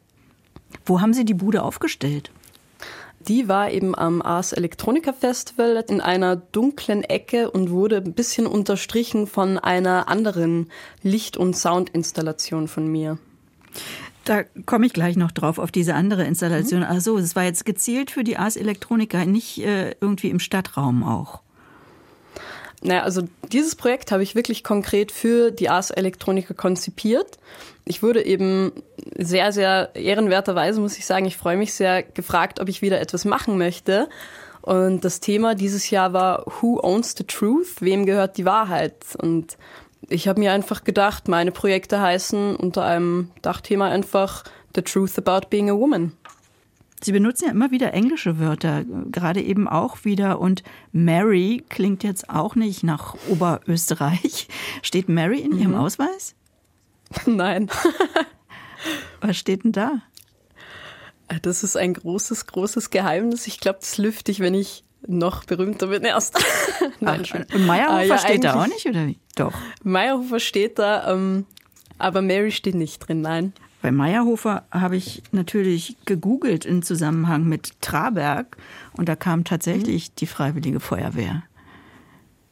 Wo 0.86 1.02
haben 1.02 1.14
Sie 1.14 1.26
die 1.26 1.34
Bude 1.34 1.64
aufgestellt? 1.64 2.30
Die 3.28 3.48
war 3.48 3.72
eben 3.72 3.96
am 3.96 4.22
Ars 4.22 4.54
Electronica 4.54 5.12
Festival 5.12 5.84
in 5.90 6.00
einer 6.00 6.36
dunklen 6.36 7.04
Ecke 7.04 7.50
und 7.50 7.72
wurde 7.72 7.98
ein 7.98 8.14
bisschen 8.14 8.46
unterstrichen 8.46 9.26
von 9.26 9.58
einer 9.58 10.08
anderen 10.10 10.70
Licht- 11.02 11.38
und 11.38 11.56
Soundinstallation 11.56 12.68
von 12.68 12.88
mir. 12.88 13.18
Da 14.26 14.44
komme 14.66 14.88
ich 14.88 14.94
gleich 14.94 15.18
noch 15.18 15.32
drauf, 15.32 15.60
auf 15.60 15.72
diese 15.72 15.94
andere 15.94 16.26
Installation. 16.26 16.82
Mhm. 16.82 16.88
Ach 16.90 17.02
so, 17.02 17.18
es 17.18 17.36
war 17.36 17.44
jetzt 17.44 17.66
gezielt 17.66 18.12
für 18.12 18.24
die 18.24 18.38
Ars 18.38 18.58
Electronica, 18.58 19.26
nicht 19.26 19.60
äh, 19.60 19.96
irgendwie 20.02 20.30
im 20.30 20.40
Stadtraum 20.40 21.04
auch. 21.04 21.42
Naja, 22.86 23.02
also 23.02 23.24
dieses 23.52 23.76
Projekt 23.76 24.12
habe 24.12 24.22
ich 24.22 24.36
wirklich 24.36 24.64
konkret 24.64 25.12
für 25.12 25.50
die 25.50 25.70
Ars 25.70 25.90
Electronica 25.90 26.54
konzipiert. 26.54 27.40
Ich 27.84 28.04
wurde 28.04 28.24
eben 28.24 28.74
sehr, 29.18 29.52
sehr 29.52 29.90
ehrenwerterweise, 29.96 30.80
muss 30.80 30.98
ich 30.98 31.08
sagen, 31.08 31.26
ich 31.26 31.36
freue 31.36 31.58
mich 31.58 31.74
sehr, 31.74 32.04
gefragt, 32.04 32.60
ob 32.60 32.70
ich 32.70 32.84
wieder 32.84 33.02
etwas 33.02 33.26
machen 33.26 33.58
möchte. 33.58 34.08
Und 34.62 35.04
das 35.04 35.20
Thema 35.20 35.56
dieses 35.56 35.90
Jahr 35.90 36.14
war 36.14 36.46
Who 36.62 36.80
owns 36.80 37.16
the 37.18 37.24
truth? 37.24 37.82
Wem 37.82 38.06
gehört 38.06 38.38
die 38.38 38.46
Wahrheit? 38.46 38.96
Und 39.18 39.58
ich 40.08 40.28
habe 40.28 40.40
mir 40.40 40.52
einfach 40.52 40.84
gedacht, 40.84 41.28
meine 41.28 41.52
Projekte 41.52 42.00
heißen 42.00 42.56
unter 42.56 42.86
einem 42.86 43.32
Dachthema 43.42 43.90
einfach 43.90 44.44
The 44.76 44.84
Truth 44.84 45.18
About 45.18 45.48
Being 45.50 45.72
a 45.72 45.74
Woman. 45.74 46.12
Sie 47.06 47.12
benutzen 47.12 47.46
ja 47.46 47.52
immer 47.52 47.70
wieder 47.70 47.94
englische 47.94 48.40
Wörter, 48.40 48.84
gerade 49.12 49.40
eben 49.40 49.68
auch 49.68 50.06
wieder. 50.06 50.40
Und 50.40 50.64
Mary 50.92 51.64
klingt 51.70 52.04
jetzt 52.04 52.32
auch 52.32 52.56
nicht 52.56 52.82
nach 52.82 53.16
Oberösterreich. 53.30 54.48
Steht 54.82 55.08
Mary 55.08 55.42
in 55.42 55.56
Ihrem 55.56 55.74
mhm. 55.74 55.78
Ausweis? 55.78 56.34
Nein. 57.28 57.70
Was 59.22 59.38
steht 59.38 59.66
denn 59.66 59.72
da? 59.72 60.02
Das 61.44 61.64
ist 61.64 61.78
ein 61.78 61.94
großes, 61.94 62.48
großes 62.48 62.90
Geheimnis. 62.90 63.46
Ich 63.46 63.60
glaube, 63.60 63.78
das 63.82 64.00
lüfte 64.00 64.32
ich, 64.32 64.40
wenn 64.40 64.56
ich 64.56 64.84
noch 65.06 65.44
berühmter 65.44 65.88
bin 65.88 66.02
erst. 66.06 66.44
Nein, 67.02 67.22
Ach, 67.22 67.26
schon. 67.28 67.44
Und 67.54 67.68
Meyerhofer 67.68 67.98
ah, 67.98 68.02
ja, 68.02 68.18
steht 68.18 68.44
da 68.44 68.64
auch 68.64 68.68
nicht, 68.68 68.88
oder 68.88 69.06
wie? 69.06 69.20
Doch. 69.36 69.54
Meyerhofer 69.84 70.40
steht 70.40 70.80
da, 70.80 71.14
ähm, 71.14 71.46
aber 72.00 72.24
Mary 72.24 72.52
steht 72.52 72.74
nicht 72.74 72.98
drin, 72.98 73.22
nein. 73.22 73.54
Bei 73.86 73.92
Meyerhofer 73.92 74.66
habe 74.72 74.98
ich 74.98 75.22
natürlich 75.32 75.96
gegoogelt 76.06 76.66
im 76.66 76.82
Zusammenhang 76.82 77.44
mit 77.44 77.80
Traberg 77.82 78.58
und 78.98 79.08
da 79.08 79.16
kam 79.16 79.44
tatsächlich 79.44 80.10
mhm. 80.10 80.14
die 80.18 80.26
Freiwillige 80.26 80.80
Feuerwehr. 80.80 81.44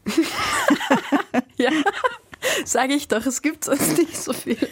ja, 1.58 1.72
sage 2.65 2.93
ich 2.93 3.08
doch, 3.08 3.26
es 3.26 3.41
gibt 3.41 3.63
sonst 3.63 3.98
nicht 3.98 4.15
so 4.15 4.32
viel. 4.32 4.60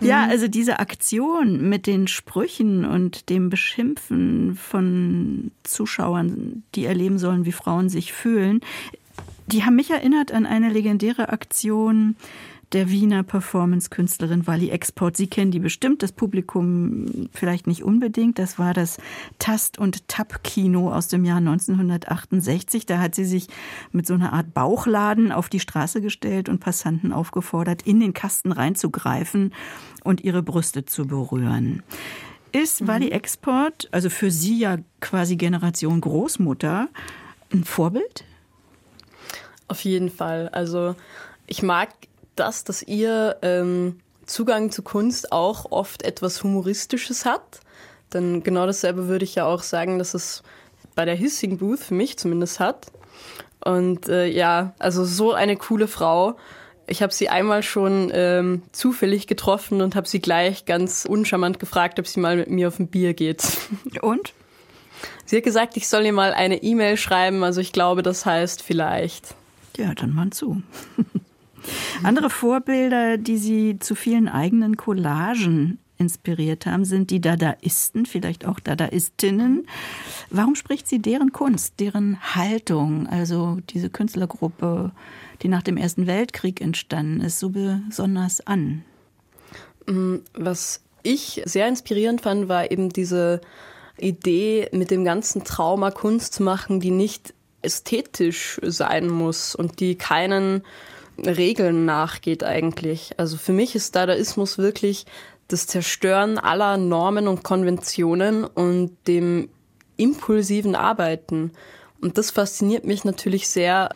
Ja, 0.00 0.24
mhm. 0.24 0.30
also 0.30 0.46
diese 0.48 0.78
Aktion 0.78 1.70
mit 1.70 1.86
den 1.86 2.06
Sprüchen 2.06 2.84
und 2.84 3.30
dem 3.30 3.48
Beschimpfen 3.48 4.54
von 4.54 5.52
Zuschauern, 5.64 6.64
die 6.74 6.84
erleben 6.84 7.18
sollen, 7.18 7.46
wie 7.46 7.52
Frauen 7.52 7.88
sich 7.88 8.12
fühlen, 8.12 8.60
die 9.46 9.64
haben 9.64 9.76
mich 9.76 9.90
erinnert 9.90 10.32
an 10.32 10.44
eine 10.44 10.68
legendäre 10.70 11.30
Aktion 11.30 12.16
der 12.72 12.90
Wiener 12.90 13.22
Performance-Künstlerin 13.22 14.46
Wally 14.46 14.70
Export. 14.70 15.16
Sie 15.16 15.28
kennen 15.28 15.50
die 15.50 15.60
bestimmt, 15.60 16.02
das 16.02 16.12
Publikum 16.12 17.28
vielleicht 17.32 17.66
nicht 17.66 17.82
unbedingt. 17.82 18.38
Das 18.38 18.58
war 18.58 18.74
das 18.74 18.98
Tast- 19.38 19.78
und 19.78 20.08
Tap-Kino 20.08 20.92
aus 20.92 21.08
dem 21.08 21.24
Jahr 21.24 21.38
1968. 21.38 22.86
Da 22.86 22.98
hat 22.98 23.14
sie 23.14 23.24
sich 23.24 23.48
mit 23.92 24.06
so 24.06 24.14
einer 24.14 24.32
Art 24.32 24.52
Bauchladen 24.52 25.32
auf 25.32 25.48
die 25.48 25.60
Straße 25.60 26.00
gestellt 26.00 26.48
und 26.48 26.58
Passanten 26.58 27.12
aufgefordert, 27.12 27.82
in 27.82 28.00
den 28.00 28.14
Kasten 28.14 28.52
reinzugreifen 28.52 29.54
und 30.02 30.22
ihre 30.22 30.42
Brüste 30.42 30.84
zu 30.84 31.06
berühren. 31.06 31.82
Ist 32.52 32.82
mhm. 32.82 32.88
Wally 32.88 33.10
Export, 33.10 33.88
also 33.92 34.10
für 34.10 34.30
Sie 34.30 34.58
ja 34.58 34.78
quasi 35.00 35.36
Generation 35.36 36.00
Großmutter, 36.00 36.88
ein 37.52 37.64
Vorbild? 37.64 38.24
Auf 39.68 39.80
jeden 39.84 40.10
Fall. 40.10 40.48
Also 40.48 40.94
ich 41.46 41.62
mag 41.62 41.90
das, 42.36 42.64
dass 42.64 42.82
ihr 42.82 43.36
ähm, 43.42 44.00
Zugang 44.26 44.70
zu 44.70 44.82
Kunst 44.82 45.32
auch 45.32 45.70
oft 45.70 46.02
etwas 46.02 46.42
Humoristisches 46.42 47.24
hat. 47.24 47.60
Denn 48.12 48.42
genau 48.42 48.66
dasselbe 48.66 49.08
würde 49.08 49.24
ich 49.24 49.34
ja 49.34 49.46
auch 49.46 49.62
sagen, 49.62 49.98
dass 49.98 50.14
es 50.14 50.42
bei 50.94 51.04
der 51.04 51.14
Hissing 51.14 51.58
Booth 51.58 51.80
für 51.80 51.94
mich 51.94 52.18
zumindest 52.18 52.60
hat. 52.60 52.86
Und 53.64 54.08
äh, 54.08 54.26
ja, 54.26 54.74
also 54.78 55.04
so 55.04 55.32
eine 55.32 55.56
coole 55.56 55.88
Frau. 55.88 56.36
Ich 56.86 57.02
habe 57.02 57.12
sie 57.12 57.28
einmal 57.28 57.62
schon 57.62 58.10
ähm, 58.14 58.62
zufällig 58.70 59.26
getroffen 59.26 59.82
und 59.82 59.96
habe 59.96 60.06
sie 60.06 60.20
gleich 60.20 60.66
ganz 60.66 61.04
uncharmant 61.04 61.58
gefragt, 61.58 61.98
ob 61.98 62.06
sie 62.06 62.20
mal 62.20 62.36
mit 62.36 62.48
mir 62.48 62.68
auf 62.68 62.78
ein 62.78 62.86
Bier 62.86 63.12
geht. 63.12 63.42
Und? 64.02 64.34
Sie 65.24 65.36
hat 65.36 65.44
gesagt, 65.44 65.76
ich 65.76 65.88
soll 65.88 66.06
ihr 66.06 66.12
mal 66.12 66.32
eine 66.32 66.62
E-Mail 66.62 66.96
schreiben. 66.96 67.42
Also 67.42 67.60
ich 67.60 67.72
glaube, 67.72 68.02
das 68.02 68.24
heißt 68.24 68.62
vielleicht. 68.62 69.34
Ja, 69.76 69.94
dann 69.94 70.14
mal 70.14 70.30
zu. 70.30 70.62
Andere 72.02 72.30
Vorbilder, 72.30 73.18
die 73.18 73.38
Sie 73.38 73.78
zu 73.78 73.94
vielen 73.94 74.28
eigenen 74.28 74.76
Collagen 74.76 75.78
inspiriert 75.98 76.66
haben, 76.66 76.84
sind 76.84 77.10
die 77.10 77.20
Dadaisten, 77.20 78.06
vielleicht 78.06 78.46
auch 78.46 78.60
Dadaistinnen. 78.60 79.66
Warum 80.30 80.54
spricht 80.54 80.86
sie 80.86 81.00
deren 81.00 81.32
Kunst, 81.32 81.80
deren 81.80 82.18
Haltung, 82.34 83.06
also 83.06 83.58
diese 83.70 83.90
Künstlergruppe, 83.90 84.92
die 85.42 85.48
nach 85.48 85.62
dem 85.62 85.76
Ersten 85.76 86.06
Weltkrieg 86.06 86.60
entstanden 86.60 87.20
ist, 87.20 87.38
so 87.38 87.50
besonders 87.50 88.46
an? 88.46 88.84
Mm, 89.86 90.16
was 90.34 90.82
ich 91.02 91.42
sehr 91.44 91.68
inspirierend 91.68 92.20
fand, 92.20 92.48
war 92.48 92.70
eben 92.70 92.90
diese 92.90 93.40
Idee, 93.98 94.68
mit 94.72 94.90
dem 94.90 95.04
ganzen 95.04 95.44
Trauma 95.44 95.90
Kunst 95.90 96.34
zu 96.34 96.42
machen, 96.42 96.80
die 96.80 96.90
nicht 96.90 97.32
ästhetisch 97.62 98.60
sein 98.62 99.08
muss 99.08 99.54
und 99.54 99.80
die 99.80 99.96
keinen 99.96 100.62
Regeln 101.18 101.84
nachgeht 101.84 102.44
eigentlich. 102.44 103.12
Also 103.16 103.36
für 103.36 103.52
mich 103.52 103.74
ist 103.74 103.96
Dadaismus 103.96 104.58
wirklich 104.58 105.06
das 105.48 105.66
Zerstören 105.66 106.38
aller 106.38 106.76
Normen 106.76 107.28
und 107.28 107.44
Konventionen 107.44 108.44
und 108.44 108.96
dem 109.06 109.48
impulsiven 109.96 110.74
Arbeiten. 110.74 111.52
Und 112.00 112.18
das 112.18 112.30
fasziniert 112.30 112.84
mich 112.84 113.04
natürlich 113.04 113.48
sehr 113.48 113.90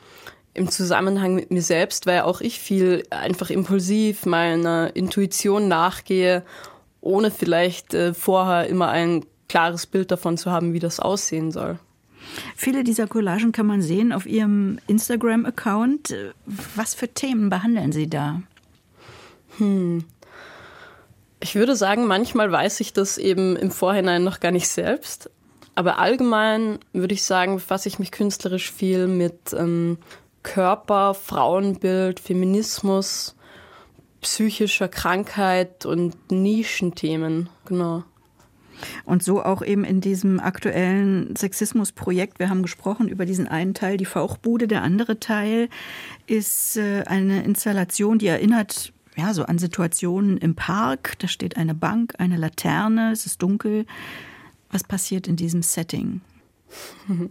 im 0.55 0.71
Zusammenhang 0.71 1.35
mit 1.35 1.51
mir 1.51 1.63
selbst, 1.63 2.07
weil 2.07 2.23
auch 2.23 2.41
ich 2.41 2.59
viel 2.59 3.05
einfach 3.11 3.51
impulsiv 3.51 4.27
meiner 4.27 4.95
Intuition 4.95 5.69
nachgehe, 5.69 6.45
ohne 7.01 7.31
vielleicht 7.31 7.95
äh, 7.95 8.15
vorher 8.15 8.67
immer 8.67 8.89
ein 8.89 9.25
klares 9.49 9.87
Bild 9.87 10.11
davon 10.11 10.37
zu 10.37 10.51
haben, 10.51 10.73
wie 10.73 10.79
das 10.79 11.01
aussehen 11.01 11.51
soll. 11.53 11.79
Viele 12.57 12.85
dieser 12.85 13.07
Collagen 13.07 13.53
kann 13.53 13.67
man 13.67 13.83
sehen 13.83 14.13
auf 14.13 14.27
Ihrem 14.27 14.79
Instagram-Account. 14.87 16.15
Was 16.75 16.95
für 16.95 17.09
Themen 17.09 17.51
behandeln 17.51 17.93
Sie 17.93 18.09
da? 18.09 18.43
Hm. 19.59 20.05
Ich 21.43 21.55
würde 21.55 21.75
sagen, 21.75 22.07
manchmal 22.07 22.53
weiß 22.53 22.81
ich 22.81 22.93
das 22.93 23.17
eben 23.17 23.57
im 23.57 23.71
Vorhinein 23.71 24.23
noch 24.23 24.41
gar 24.41 24.53
nicht 24.53 24.69
selbst. 24.69 25.31
Aber 25.75 25.99
allgemein 25.99 26.79
würde 26.93 27.15
ich 27.15 27.23
sagen, 27.23 27.57
befasse 27.57 27.89
ich 27.89 27.99
mich 27.99 28.11
künstlerisch 28.11 28.71
viel 28.71 29.07
mit 29.07 29.55
ähm, 29.57 29.99
Körper, 30.43 31.15
Frauenbild, 31.15 32.21
Feminismus, 32.21 33.37
psychischer 34.21 34.89
Krankheit 34.89 35.87
und 35.87 36.31
Nischenthemen. 36.31 37.49
Genau. 37.65 38.05
Und 39.05 39.23
so 39.23 39.43
auch 39.43 39.63
eben 39.63 39.85
in 39.85 40.01
diesem 40.01 40.41
aktuellen 40.41 41.35
Sexismusprojekt. 41.37 42.39
Wir 42.39 42.51
haben 42.51 42.63
gesprochen 42.63 43.09
über 43.09 43.27
diesen 43.27 43.49
einen 43.49 43.75
Teil, 43.75 43.97
die 43.97 44.05
Fauchbude. 44.05 44.69
Der 44.69 44.83
andere 44.83 45.21
Teil 45.21 45.69
ist 46.27 46.77
äh, 46.77 47.05
eine 47.07 47.43
Installation, 47.43 48.19
die 48.19 48.29
erinnert 48.29 48.93
ja, 49.17 49.35
so 49.35 49.45
an 49.45 49.59
Situationen 49.59 50.39
im 50.39 50.55
Park. 50.55 51.19
Da 51.19 51.29
steht 51.29 51.57
eine 51.57 51.75
Bank, 51.75 52.15
eine 52.19 52.37
Laterne, 52.37 53.13
es 53.13 53.27
ist 53.27 53.43
dunkel. 53.43 53.87
Was 54.71 54.85
passiert 54.85 55.27
in 55.27 55.37
diesem 55.37 55.63
Setting? 55.63 56.21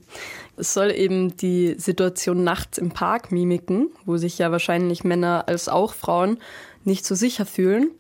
Es 0.58 0.74
soll 0.74 0.92
eben 0.92 1.38
die 1.38 1.76
Situation 1.78 2.44
nachts 2.44 2.78
im 2.78 2.90
Park 2.90 3.32
mimiken, 3.32 3.88
wo 4.06 4.18
sich 4.18 4.38
ja 4.38 4.52
wahrscheinlich 4.52 5.06
Männer 5.06 5.46
als 5.48 5.70
auch 5.70 5.94
Frauen 5.94 6.38
nicht 6.84 7.06
so 7.06 7.16
sicher 7.16 7.46
fühlen. 7.46 7.92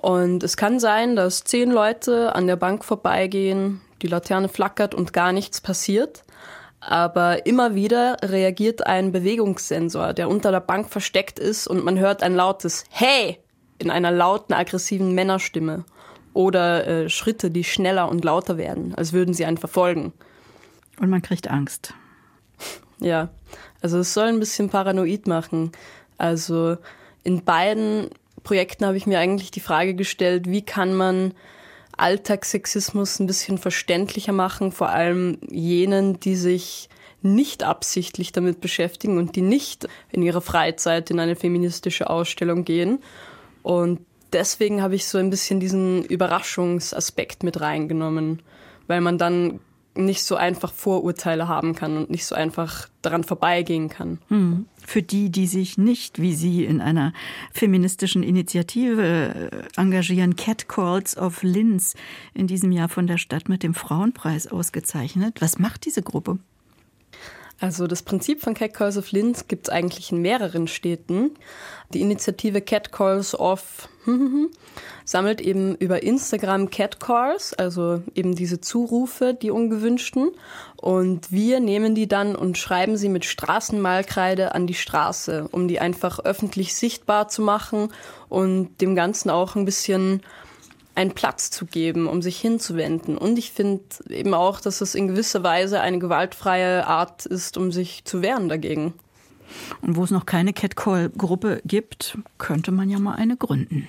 Und 0.00 0.42
es 0.42 0.56
kann 0.56 0.80
sein, 0.80 1.14
dass 1.14 1.44
zehn 1.44 1.70
Leute 1.70 2.34
an 2.34 2.46
der 2.46 2.56
Bank 2.56 2.84
vorbeigehen, 2.84 3.82
die 4.00 4.06
Laterne 4.06 4.48
flackert 4.48 4.94
und 4.94 5.12
gar 5.12 5.32
nichts 5.32 5.60
passiert. 5.60 6.24
Aber 6.80 7.44
immer 7.44 7.74
wieder 7.74 8.16
reagiert 8.22 8.86
ein 8.86 9.12
Bewegungssensor, 9.12 10.14
der 10.14 10.30
unter 10.30 10.50
der 10.50 10.60
Bank 10.60 10.88
versteckt 10.88 11.38
ist 11.38 11.66
und 11.66 11.84
man 11.84 11.98
hört 11.98 12.22
ein 12.22 12.34
lautes 12.34 12.84
Hey 12.88 13.38
in 13.78 13.90
einer 13.90 14.10
lauten, 14.10 14.54
aggressiven 14.54 15.14
Männerstimme. 15.14 15.84
Oder 16.32 16.86
äh, 16.86 17.08
Schritte, 17.10 17.50
die 17.50 17.64
schneller 17.64 18.08
und 18.08 18.24
lauter 18.24 18.56
werden, 18.56 18.94
als 18.94 19.12
würden 19.12 19.34
sie 19.34 19.44
einen 19.44 19.58
verfolgen. 19.58 20.12
Und 20.98 21.10
man 21.10 21.22
kriegt 21.22 21.50
Angst. 21.50 21.92
Ja, 23.00 23.30
also 23.82 23.98
es 23.98 24.14
soll 24.14 24.28
ein 24.28 24.38
bisschen 24.38 24.70
paranoid 24.70 25.26
machen. 25.26 25.72
Also 26.18 26.76
in 27.24 27.44
beiden 27.44 28.10
Projekten 28.42 28.86
habe 28.86 28.96
ich 28.96 29.06
mir 29.06 29.18
eigentlich 29.18 29.50
die 29.50 29.60
Frage 29.60 29.94
gestellt, 29.94 30.50
wie 30.50 30.62
kann 30.62 30.94
man 30.94 31.34
Alltagssexismus 31.96 33.20
ein 33.20 33.26
bisschen 33.26 33.58
verständlicher 33.58 34.32
machen, 34.32 34.72
vor 34.72 34.88
allem 34.88 35.38
jenen, 35.50 36.18
die 36.20 36.36
sich 36.36 36.88
nicht 37.22 37.62
absichtlich 37.62 38.32
damit 38.32 38.60
beschäftigen 38.60 39.18
und 39.18 39.36
die 39.36 39.42
nicht 39.42 39.86
in 40.10 40.22
ihrer 40.22 40.40
Freizeit 40.40 41.10
in 41.10 41.20
eine 41.20 41.36
feministische 41.36 42.08
Ausstellung 42.08 42.64
gehen. 42.64 43.00
Und 43.62 44.00
deswegen 44.32 44.80
habe 44.80 44.94
ich 44.94 45.06
so 45.06 45.18
ein 45.18 45.28
bisschen 45.28 45.60
diesen 45.60 46.04
Überraschungsaspekt 46.04 47.42
mit 47.42 47.60
reingenommen, 47.60 48.40
weil 48.86 49.02
man 49.02 49.18
dann 49.18 49.60
nicht 49.94 50.22
so 50.22 50.36
einfach 50.36 50.72
Vorurteile 50.72 51.48
haben 51.48 51.74
kann 51.74 51.96
und 51.96 52.10
nicht 52.10 52.24
so 52.24 52.34
einfach 52.34 52.88
daran 53.02 53.24
vorbeigehen 53.24 53.88
kann. 53.88 54.18
Hm. 54.28 54.66
Für 54.86 55.02
die, 55.02 55.30
die 55.30 55.46
sich 55.46 55.78
nicht 55.78 56.20
wie 56.20 56.34
Sie 56.34 56.64
in 56.64 56.80
einer 56.80 57.12
feministischen 57.52 58.22
Initiative 58.22 59.50
äh, 59.50 59.80
engagieren, 59.80 60.36
Catcalls 60.36 61.16
of 61.16 61.42
Linz 61.42 61.94
in 62.34 62.46
diesem 62.46 62.72
Jahr 62.72 62.88
von 62.88 63.06
der 63.06 63.18
Stadt 63.18 63.48
mit 63.48 63.62
dem 63.62 63.74
Frauenpreis 63.74 64.46
ausgezeichnet. 64.46 65.40
Was 65.40 65.58
macht 65.58 65.84
diese 65.84 66.02
Gruppe? 66.02 66.38
Also 67.60 67.86
das 67.86 68.02
Prinzip 68.02 68.40
von 68.40 68.54
Catcalls 68.54 68.96
of 68.96 69.12
Linz 69.12 69.46
gibt 69.46 69.68
es 69.68 69.72
eigentlich 69.72 70.12
in 70.12 70.22
mehreren 70.22 70.66
Städten. 70.66 71.32
Die 71.92 72.00
Initiative 72.00 72.62
Catcalls 72.62 73.38
of 73.38 73.88
sammelt 75.04 75.40
eben 75.40 75.74
über 75.76 76.02
Instagram 76.02 76.70
Catcalls, 76.70 77.54
also 77.54 78.02
eben 78.14 78.34
diese 78.34 78.60
Zurufe, 78.60 79.34
die 79.34 79.50
ungewünschten. 79.50 80.30
Und 80.76 81.30
wir 81.32 81.60
nehmen 81.60 81.94
die 81.94 82.08
dann 82.08 82.36
und 82.36 82.58
schreiben 82.58 82.96
sie 82.96 83.08
mit 83.08 83.24
Straßenmalkreide 83.24 84.54
an 84.54 84.66
die 84.66 84.74
Straße, 84.74 85.48
um 85.50 85.68
die 85.68 85.80
einfach 85.80 86.20
öffentlich 86.20 86.74
sichtbar 86.74 87.28
zu 87.28 87.42
machen 87.42 87.92
und 88.28 88.80
dem 88.80 88.94
Ganzen 88.94 89.30
auch 89.30 89.56
ein 89.56 89.64
bisschen 89.64 90.22
einen 90.94 91.12
Platz 91.12 91.50
zu 91.50 91.66
geben, 91.66 92.06
um 92.06 92.20
sich 92.20 92.40
hinzuwenden. 92.40 93.16
Und 93.16 93.38
ich 93.38 93.52
finde 93.52 93.84
eben 94.08 94.34
auch, 94.34 94.60
dass 94.60 94.80
es 94.80 94.94
in 94.94 95.08
gewisser 95.08 95.42
Weise 95.42 95.80
eine 95.80 95.98
gewaltfreie 95.98 96.86
Art 96.86 97.26
ist, 97.26 97.56
um 97.56 97.72
sich 97.72 98.04
zu 98.04 98.22
wehren 98.22 98.48
dagegen. 98.48 98.94
Und 99.80 99.96
wo 99.96 100.04
es 100.04 100.10
noch 100.10 100.26
keine 100.26 100.52
Catcall-Gruppe 100.52 101.62
gibt, 101.64 102.18
könnte 102.38 102.72
man 102.72 102.90
ja 102.90 102.98
mal 102.98 103.14
eine 103.14 103.36
gründen. 103.36 103.88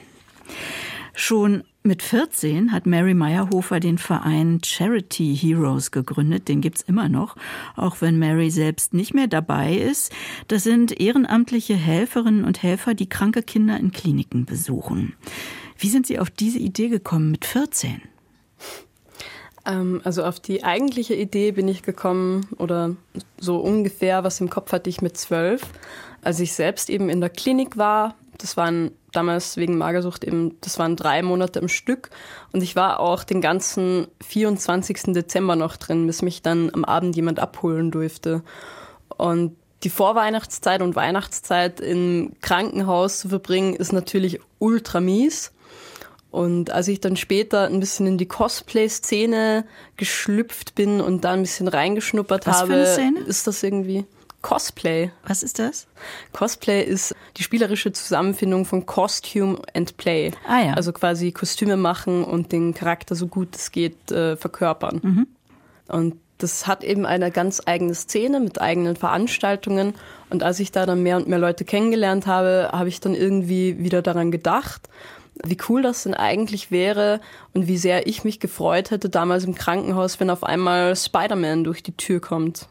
Schon 1.13 1.63
mit 1.83 2.03
14 2.03 2.71
hat 2.71 2.85
Mary 2.85 3.13
Meyerhofer 3.13 3.79
den 3.79 3.97
Verein 3.97 4.59
Charity 4.63 5.35
Heroes 5.35 5.91
gegründet. 5.91 6.47
Den 6.47 6.61
gibt's 6.61 6.83
immer 6.83 7.09
noch, 7.09 7.35
auch 7.75 8.01
wenn 8.01 8.19
Mary 8.19 8.49
selbst 8.49 8.93
nicht 8.93 9.13
mehr 9.13 9.27
dabei 9.27 9.75
ist. 9.75 10.13
Das 10.47 10.63
sind 10.63 10.99
ehrenamtliche 10.99 11.75
Helferinnen 11.75 12.45
und 12.45 12.63
Helfer, 12.63 12.93
die 12.93 13.09
kranke 13.09 13.43
Kinder 13.43 13.77
in 13.77 13.91
Kliniken 13.91 14.45
besuchen. 14.45 15.13
Wie 15.77 15.89
sind 15.89 16.07
Sie 16.07 16.19
auf 16.19 16.29
diese 16.29 16.59
Idee 16.59 16.89
gekommen 16.89 17.31
mit 17.31 17.45
14? 17.45 18.01
Ähm, 19.65 20.01
also 20.03 20.23
auf 20.23 20.39
die 20.39 20.63
eigentliche 20.63 21.15
Idee 21.15 21.51
bin 21.51 21.67
ich 21.67 21.83
gekommen 21.83 22.47
oder 22.57 22.95
so 23.39 23.57
ungefähr, 23.57 24.23
was 24.23 24.41
im 24.41 24.49
Kopf 24.49 24.71
hatte 24.71 24.89
ich 24.89 25.01
mit 25.01 25.17
zwölf, 25.17 25.61
als 26.21 26.39
ich 26.39 26.53
selbst 26.53 26.89
eben 26.89 27.09
in 27.09 27.21
der 27.21 27.29
Klinik 27.29 27.77
war. 27.77 28.15
Das 28.37 28.57
waren 28.57 28.91
damals 29.11 29.57
wegen 29.57 29.77
Magersucht 29.77 30.23
eben, 30.23 30.57
das 30.61 30.79
waren 30.79 30.95
drei 30.95 31.21
Monate 31.21 31.59
im 31.59 31.67
Stück 31.67 32.09
und 32.53 32.63
ich 32.63 32.75
war 32.75 32.99
auch 32.99 33.23
den 33.23 33.41
ganzen 33.41 34.07
24. 34.25 35.13
Dezember 35.13 35.55
noch 35.55 35.77
drin, 35.77 36.07
bis 36.07 36.21
mich 36.21 36.41
dann 36.41 36.71
am 36.73 36.85
Abend 36.85 37.15
jemand 37.15 37.39
abholen 37.39 37.91
durfte. 37.91 38.41
Und 39.17 39.55
die 39.83 39.89
Vorweihnachtszeit 39.89 40.81
und 40.81 40.95
Weihnachtszeit 40.95 41.79
im 41.79 42.33
Krankenhaus 42.41 43.19
zu 43.19 43.29
verbringen, 43.29 43.75
ist 43.75 43.93
natürlich 43.93 44.39
ultra 44.59 45.01
mies. 45.01 45.51
Und 46.31 46.71
als 46.71 46.87
ich 46.87 47.01
dann 47.01 47.17
später 47.17 47.67
ein 47.67 47.79
bisschen 47.81 48.07
in 48.07 48.17
die 48.17 48.25
Cosplay-Szene 48.25 49.65
geschlüpft 49.97 50.75
bin 50.75 51.01
und 51.01 51.25
da 51.25 51.33
ein 51.33 51.41
bisschen 51.41 51.67
reingeschnuppert 51.67 52.47
Was 52.47 52.61
habe, 52.61 52.67
für 52.67 52.73
eine 52.75 52.87
Szene? 52.87 53.19
ist 53.19 53.47
das 53.47 53.61
irgendwie 53.61 54.05
Cosplay. 54.41 55.11
Was 55.27 55.43
ist 55.43 55.59
das? 55.59 55.87
Cosplay 56.31 56.83
ist 56.83 57.13
die 57.37 57.43
spielerische 57.43 57.91
Zusammenfindung 57.91 58.65
von 58.65 58.85
Costume 58.85 59.61
and 59.73 59.97
Play. 59.97 60.31
Ah 60.47 60.63
ja. 60.63 60.73
Also 60.73 60.93
quasi 60.93 61.31
Kostüme 61.31 61.77
machen 61.77 62.23
und 62.23 62.51
den 62.51 62.73
Charakter 62.73 63.13
so 63.13 63.27
gut 63.27 63.55
es 63.55 63.71
geht 63.71 64.11
äh, 64.11 64.37
verkörpern. 64.37 64.99
Mhm. 65.03 65.27
Und 65.89 66.15
das 66.37 66.65
hat 66.65 66.83
eben 66.83 67.05
eine 67.05 67.29
ganz 67.29 67.61
eigene 67.65 67.93
Szene 67.93 68.39
mit 68.39 68.59
eigenen 68.59 68.95
Veranstaltungen. 68.95 69.93
Und 70.29 70.41
als 70.41 70.59
ich 70.59 70.71
da 70.71 70.85
dann 70.85 71.03
mehr 71.03 71.17
und 71.17 71.27
mehr 71.27 71.37
Leute 71.37 71.65
kennengelernt 71.65 72.25
habe, 72.25 72.69
habe 72.71 72.89
ich 72.89 72.99
dann 72.99 73.13
irgendwie 73.13 73.77
wieder 73.77 74.01
daran 74.01 74.31
gedacht, 74.31 74.89
wie 75.43 75.57
cool 75.69 75.81
das 75.81 76.03
denn 76.03 76.13
eigentlich 76.13 76.71
wäre 76.71 77.21
und 77.53 77.67
wie 77.67 77.77
sehr 77.77 78.07
ich 78.07 78.23
mich 78.23 78.39
gefreut 78.39 78.91
hätte 78.91 79.09
damals 79.09 79.43
im 79.45 79.55
Krankenhaus, 79.55 80.19
wenn 80.19 80.29
auf 80.29 80.43
einmal 80.43 80.95
Spider-Man 80.95 81.63
durch 81.63 81.83
die 81.83 81.95
Tür 81.95 82.19
kommt. 82.19 82.67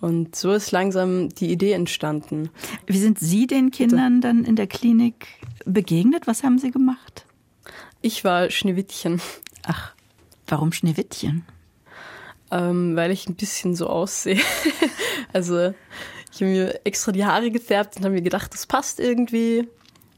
Und 0.00 0.34
so 0.36 0.52
ist 0.52 0.70
langsam 0.72 1.28
die 1.30 1.50
Idee 1.50 1.72
entstanden. 1.72 2.50
Wie 2.86 2.98
sind 2.98 3.18
Sie 3.18 3.46
den 3.46 3.70
Kindern 3.70 4.20
dann 4.20 4.44
in 4.44 4.56
der 4.56 4.66
Klinik 4.66 5.26
begegnet? 5.64 6.26
Was 6.26 6.42
haben 6.42 6.58
Sie 6.58 6.70
gemacht? 6.70 7.26
Ich 8.00 8.24
war 8.24 8.50
Schneewittchen, 8.50 9.20
Ach, 9.66 9.92
warum 10.46 10.72
Schneewittchen? 10.72 11.44
ähm, 12.50 12.96
weil 12.96 13.10
ich 13.10 13.28
ein 13.28 13.34
bisschen 13.36 13.74
so 13.74 13.88
aussehe. 13.88 14.40
also 15.32 15.72
ich 16.32 16.40
habe 16.40 16.50
mir 16.50 16.80
extra 16.84 17.12
die 17.12 17.24
Haare 17.24 17.50
gefärbt 17.50 17.96
und 17.96 18.04
habe 18.04 18.14
mir 18.14 18.22
gedacht, 18.22 18.52
das 18.54 18.66
passt 18.66 19.00
irgendwie. 19.00 19.68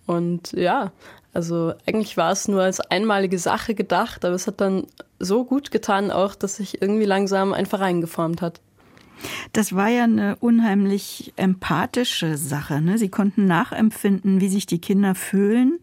Und 0.07 0.53
ja, 0.53 0.93
also 1.33 1.75
eigentlich 1.87 2.17
war 2.17 2.33
es 2.33 2.49
nur 2.49 2.63
als 2.63 2.81
einmalige 2.81 3.39
Sache 3.39 3.75
gedacht, 3.75 4.25
aber 4.25 4.35
es 4.35 4.47
hat 4.47 4.61
dann 4.61 4.87
so 5.19 5.45
gut 5.45 5.71
getan 5.71 6.11
auch, 6.11 6.35
dass 6.35 6.57
sich 6.57 6.81
irgendwie 6.83 7.07
langsam 7.07 7.53
ein 7.53 7.67
Verein 7.67 8.01
geformt 8.01 8.43
hat. 8.43 8.61
Das 9.53 9.75
war 9.75 9.89
ja 9.89 10.05
eine 10.05 10.37
unheimlich 10.37 11.33
empathische 11.37 12.37
Sache. 12.37 12.81
Ne? 12.81 12.99
Sie 12.99 13.09
konnten 13.09 13.47
nachempfinden, 13.47 14.41
wie 14.41 14.49
sich 14.49 14.67
die 14.67 14.81
Kinder 14.81 15.15
fühlen. 15.15 15.79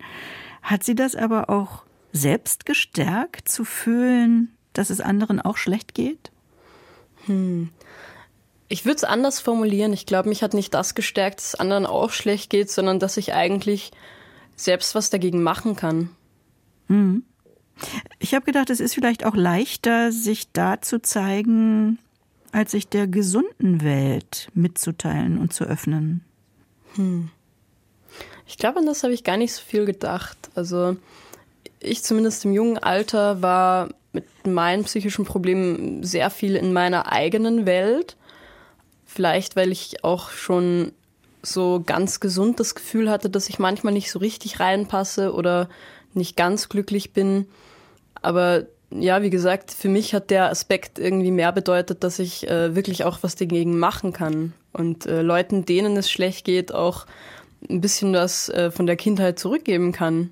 Hat 0.61 0.83
sie 0.83 0.95
das 0.95 1.15
aber 1.15 1.49
auch 1.49 1.83
selbst 2.11 2.65
gestärkt, 2.65 3.49
zu 3.49 3.63
fühlen, 3.63 4.51
dass 4.73 4.89
es 4.89 5.01
anderen 5.01 5.41
auch 5.41 5.57
schlecht 5.57 5.95
geht? 5.95 6.31
Ich 8.71 8.85
würde 8.85 8.95
es 8.95 9.03
anders 9.03 9.41
formulieren. 9.41 9.91
Ich 9.91 10.05
glaube, 10.05 10.29
mich 10.29 10.43
hat 10.43 10.53
nicht 10.53 10.73
das 10.73 10.95
gestärkt, 10.95 11.39
dass 11.39 11.47
es 11.47 11.55
anderen 11.55 11.85
auch 11.85 12.11
schlecht 12.11 12.49
geht, 12.49 12.69
sondern 12.71 12.99
dass 12.99 13.17
ich 13.17 13.33
eigentlich 13.33 13.91
selbst 14.55 14.95
was 14.95 15.09
dagegen 15.09 15.43
machen 15.43 15.75
kann. 15.75 16.09
Ich 18.19 18.33
habe 18.33 18.45
gedacht, 18.45 18.69
es 18.69 18.79
ist 18.79 18.93
vielleicht 18.93 19.25
auch 19.25 19.35
leichter, 19.35 20.13
sich 20.13 20.53
da 20.53 20.79
zu 20.81 21.01
zeigen, 21.01 21.99
als 22.53 22.71
sich 22.71 22.87
der 22.87 23.07
gesunden 23.07 23.83
Welt 23.83 24.47
mitzuteilen 24.53 25.37
und 25.37 25.51
zu 25.51 25.65
öffnen. 25.65 26.23
Ich 28.47 28.57
glaube, 28.57 28.79
an 28.79 28.85
das 28.85 29.03
habe 29.03 29.13
ich 29.13 29.25
gar 29.25 29.35
nicht 29.35 29.51
so 29.51 29.61
viel 29.61 29.83
gedacht. 29.83 30.37
Also 30.55 30.95
ich 31.81 32.03
zumindest 32.03 32.45
im 32.45 32.53
jungen 32.53 32.77
Alter 32.77 33.41
war 33.41 33.89
mit 34.13 34.25
meinen 34.47 34.85
psychischen 34.85 35.25
Problemen 35.25 36.03
sehr 36.03 36.29
viel 36.29 36.55
in 36.55 36.71
meiner 36.71 37.11
eigenen 37.11 37.65
Welt. 37.65 38.15
Vielleicht, 39.13 39.57
weil 39.57 39.73
ich 39.73 40.05
auch 40.05 40.29
schon 40.29 40.93
so 41.43 41.83
ganz 41.85 42.21
gesund 42.21 42.61
das 42.61 42.75
Gefühl 42.75 43.09
hatte, 43.09 43.29
dass 43.29 43.49
ich 43.49 43.59
manchmal 43.59 43.91
nicht 43.91 44.09
so 44.09 44.19
richtig 44.19 44.61
reinpasse 44.61 45.33
oder 45.33 45.67
nicht 46.13 46.37
ganz 46.37 46.69
glücklich 46.69 47.11
bin. 47.11 47.45
Aber 48.21 48.67
ja, 48.89 49.21
wie 49.21 49.29
gesagt, 49.29 49.71
für 49.71 49.89
mich 49.89 50.13
hat 50.13 50.29
der 50.29 50.49
Aspekt 50.49 50.97
irgendwie 50.97 51.31
mehr 51.31 51.51
bedeutet, 51.51 52.05
dass 52.05 52.19
ich 52.19 52.47
äh, 52.47 52.73
wirklich 52.73 53.03
auch 53.03 53.19
was 53.21 53.35
dagegen 53.35 53.77
machen 53.77 54.13
kann 54.13 54.53
und 54.71 55.05
äh, 55.07 55.21
Leuten, 55.21 55.65
denen 55.65 55.97
es 55.97 56.09
schlecht 56.09 56.45
geht, 56.45 56.73
auch 56.73 57.05
ein 57.69 57.81
bisschen 57.81 58.13
was 58.13 58.47
äh, 58.47 58.71
von 58.71 58.87
der 58.87 58.95
Kindheit 58.95 59.39
zurückgeben 59.39 59.91
kann. 59.91 60.29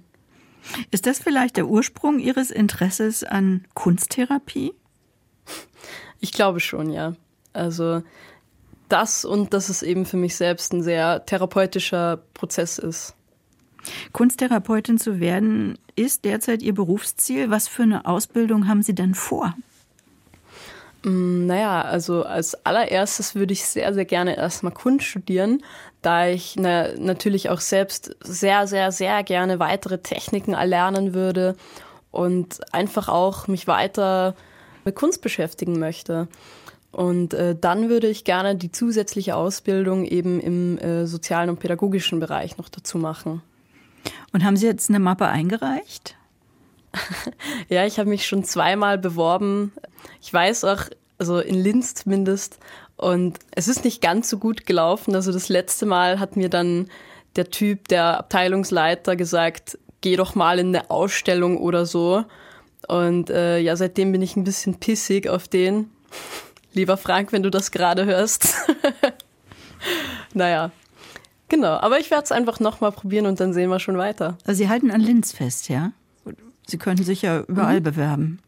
Ist 0.91 1.05
das 1.05 1.19
vielleicht 1.19 1.57
der 1.57 1.67
Ursprung 1.67 2.19
Ihres 2.19 2.49
Interesses 2.49 3.25
an 3.25 3.65
Kunsttherapie? 3.73 4.73
Ich 6.21 6.31
glaube 6.31 6.61
schon, 6.61 6.91
ja. 6.91 7.15
Also 7.51 8.03
das 8.89 9.25
und 9.25 9.53
dass 9.53 9.69
es 9.69 9.83
eben 9.83 10.05
für 10.05 10.17
mich 10.17 10.35
selbst 10.35 10.73
ein 10.73 10.83
sehr 10.83 11.25
therapeutischer 11.25 12.19
Prozess 12.33 12.77
ist. 12.77 13.15
Kunsttherapeutin 14.11 14.97
zu 14.97 15.19
werden 15.19 15.77
ist 15.95 16.25
derzeit 16.25 16.61
Ihr 16.61 16.73
Berufsziel. 16.73 17.49
Was 17.49 17.67
für 17.67 17.83
eine 17.83 18.05
Ausbildung 18.05 18.67
haben 18.67 18.81
Sie 18.81 18.95
denn 18.95 19.15
vor? 19.15 19.53
Mm, 21.03 21.45
Naja, 21.45 21.81
also 21.81 22.23
als 22.23 22.65
allererstes 22.65 23.35
würde 23.35 23.53
ich 23.53 23.65
sehr, 23.65 23.93
sehr 23.93 24.05
gerne 24.05 24.35
erstmal 24.37 24.73
Kunst 24.73 25.05
studieren, 25.05 25.63
da 26.01 26.27
ich 26.27 26.55
na, 26.57 26.89
natürlich 26.97 27.49
auch 27.49 27.61
selbst 27.61 28.15
sehr, 28.21 28.67
sehr, 28.67 28.91
sehr 28.91 29.23
gerne 29.23 29.59
weitere 29.59 29.99
Techniken 29.99 30.53
erlernen 30.53 31.13
würde 31.13 31.55
und 32.11 32.59
einfach 32.73 33.07
auch 33.07 33.47
mich 33.47 33.67
weiter 33.67 34.35
mit 34.85 34.95
Kunst 34.95 35.21
beschäftigen 35.21 35.79
möchte. 35.79 36.27
Und 36.91 37.33
äh, 37.33 37.55
dann 37.59 37.89
würde 37.89 38.07
ich 38.07 38.23
gerne 38.23 38.55
die 38.55 38.71
zusätzliche 38.71 39.35
Ausbildung 39.35 40.05
eben 40.05 40.39
im 40.39 40.77
äh, 40.79 41.05
sozialen 41.05 41.49
und 41.49 41.59
pädagogischen 41.59 42.19
Bereich 42.19 42.57
noch 42.57 42.69
dazu 42.69 42.97
machen. 42.97 43.41
Und 44.33 44.43
haben 44.43 44.57
Sie 44.57 44.65
jetzt 44.65 44.89
eine 44.89 44.99
Mappe 44.99 45.27
eingereicht? 45.27 46.15
Ja, 47.69 47.85
ich 47.85 47.99
habe 47.99 48.09
mich 48.09 48.25
schon 48.25 48.43
zweimal 48.43 48.97
beworben. 48.97 49.73
Ich 50.21 50.33
weiß 50.33 50.63
auch, 50.63 50.85
also 51.19 51.39
in 51.39 51.55
Linz 51.55 51.93
zumindest. 51.93 52.57
Und 52.97 53.37
es 53.51 53.67
ist 53.67 53.85
nicht 53.85 54.01
ganz 54.01 54.29
so 54.29 54.39
gut 54.39 54.65
gelaufen. 54.65 55.13
Also 55.13 55.31
das 55.31 55.49
letzte 55.49 55.85
Mal 55.85 56.19
hat 56.19 56.35
mir 56.35 56.49
dann 56.49 56.89
der 57.35 57.51
Typ, 57.51 57.87
der 57.89 58.17
Abteilungsleiter, 58.17 59.15
gesagt, 59.15 59.77
geh 60.01 60.15
doch 60.15 60.33
mal 60.33 60.57
in 60.57 60.75
eine 60.75 60.89
Ausstellung 60.89 61.57
oder 61.57 61.85
so. 61.85 62.25
Und 62.87 63.29
äh, 63.29 63.59
ja, 63.59 63.75
seitdem 63.75 64.11
bin 64.11 64.21
ich 64.21 64.35
ein 64.35 64.43
bisschen 64.43 64.79
pissig 64.79 65.29
auf 65.29 65.47
den. 65.47 65.91
Lieber 66.73 66.97
Frank, 66.97 67.31
wenn 67.31 67.43
du 67.43 67.49
das 67.49 67.71
gerade 67.71 68.05
hörst. 68.05 68.55
naja, 70.33 70.71
genau. 71.47 71.77
Aber 71.77 71.99
ich 71.99 72.11
werde 72.11 72.23
es 72.23 72.31
einfach 72.31 72.59
nochmal 72.59 72.91
probieren 72.91 73.25
und 73.25 73.39
dann 73.39 73.53
sehen 73.53 73.69
wir 73.69 73.79
schon 73.79 73.97
weiter. 73.97 74.37
Also 74.45 74.59
Sie 74.59 74.69
halten 74.69 74.91
an 74.91 75.01
Linz 75.01 75.31
fest, 75.31 75.69
ja? 75.69 75.91
Sie 76.67 76.77
könnten 76.77 77.03
sich 77.03 77.23
ja 77.23 77.41
überall 77.47 77.79
mhm. 77.79 77.83
bewerben. 77.83 78.39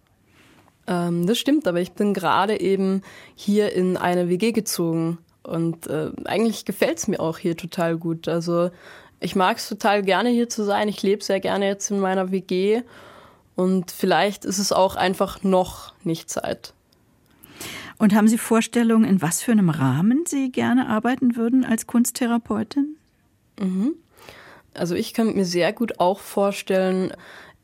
Ähm, 0.87 1.25
das 1.25 1.39
stimmt, 1.39 1.67
aber 1.67 1.81
ich 1.81 1.93
bin 1.93 2.13
gerade 2.13 2.59
eben 2.59 3.01
hier 3.35 3.73
in 3.73 3.97
eine 3.97 4.29
WG 4.29 4.51
gezogen. 4.51 5.17
Und 5.43 5.87
äh, 5.87 6.11
eigentlich 6.25 6.65
gefällt 6.65 6.99
es 6.99 7.07
mir 7.07 7.19
auch 7.19 7.39
hier 7.39 7.57
total 7.57 7.97
gut. 7.97 8.27
Also 8.27 8.69
ich 9.19 9.35
mag 9.35 9.57
es 9.57 9.67
total 9.67 10.03
gerne 10.03 10.29
hier 10.29 10.49
zu 10.49 10.63
sein. 10.63 10.87
Ich 10.87 11.01
lebe 11.01 11.23
sehr 11.23 11.39
gerne 11.39 11.67
jetzt 11.67 11.89
in 11.89 11.99
meiner 11.99 12.31
WG. 12.31 12.83
Und 13.55 13.91
vielleicht 13.91 14.45
ist 14.45 14.59
es 14.59 14.71
auch 14.71 14.95
einfach 14.95 15.43
noch 15.43 15.93
nicht 16.03 16.29
Zeit. 16.29 16.73
Und 18.01 18.15
haben 18.15 18.27
Sie 18.27 18.39
Vorstellungen, 18.39 19.05
in 19.05 19.21
was 19.21 19.43
für 19.43 19.51
einem 19.51 19.69
Rahmen 19.69 20.23
Sie 20.25 20.51
gerne 20.51 20.89
arbeiten 20.89 21.35
würden 21.35 21.63
als 21.63 21.85
Kunsttherapeutin? 21.85 22.97
Mhm. 23.59 23.93
Also 24.73 24.95
ich 24.95 25.13
könnte 25.13 25.35
mir 25.35 25.45
sehr 25.45 25.71
gut 25.71 25.99
auch 25.99 26.19
vorstellen, 26.19 27.13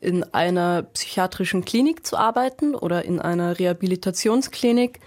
in 0.00 0.22
einer 0.22 0.84
psychiatrischen 0.84 1.64
Klinik 1.64 2.06
zu 2.06 2.16
arbeiten 2.16 2.76
oder 2.76 3.04
in 3.04 3.18
einer 3.18 3.58
Rehabilitationsklinik. 3.58 5.00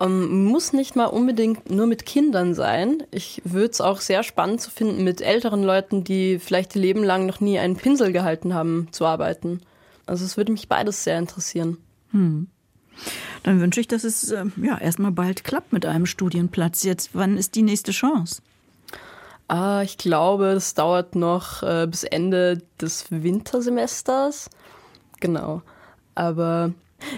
Ähm, 0.00 0.44
muss 0.44 0.74
nicht 0.74 0.96
mal 0.96 1.06
unbedingt 1.06 1.70
nur 1.70 1.86
mit 1.86 2.04
Kindern 2.04 2.52
sein. 2.52 3.04
Ich 3.10 3.40
würde 3.46 3.70
es 3.70 3.80
auch 3.80 4.02
sehr 4.02 4.22
spannend 4.22 4.60
zu 4.60 4.70
finden, 4.70 5.02
mit 5.02 5.22
älteren 5.22 5.62
Leuten, 5.62 6.04
die 6.04 6.38
vielleicht 6.38 6.76
ihr 6.76 6.82
Leben 6.82 7.04
lang 7.04 7.24
noch 7.24 7.40
nie 7.40 7.58
einen 7.58 7.76
Pinsel 7.76 8.12
gehalten 8.12 8.52
haben, 8.52 8.88
zu 8.90 9.06
arbeiten. 9.06 9.62
Also 10.04 10.26
es 10.26 10.36
würde 10.36 10.52
mich 10.52 10.68
beides 10.68 11.04
sehr 11.04 11.18
interessieren. 11.18 11.78
Hm. 12.10 12.48
Dann 13.42 13.60
wünsche 13.60 13.80
ich, 13.80 13.88
dass 13.88 14.04
es 14.04 14.30
äh, 14.30 14.44
ja 14.56 14.78
erstmal 14.78 15.12
bald 15.12 15.44
klappt 15.44 15.72
mit 15.72 15.86
einem 15.86 16.06
Studienplatz. 16.06 16.84
Jetzt, 16.84 17.10
wann 17.12 17.36
ist 17.36 17.54
die 17.54 17.62
nächste 17.62 17.92
Chance? 17.92 18.42
Ah, 19.48 19.82
ich 19.82 19.98
glaube, 19.98 20.46
es 20.46 20.74
dauert 20.74 21.14
noch 21.14 21.62
äh, 21.62 21.86
bis 21.86 22.04
Ende 22.04 22.62
des 22.80 23.06
Wintersemesters. 23.10 24.48
Genau. 25.20 25.62
Aber 26.14 26.72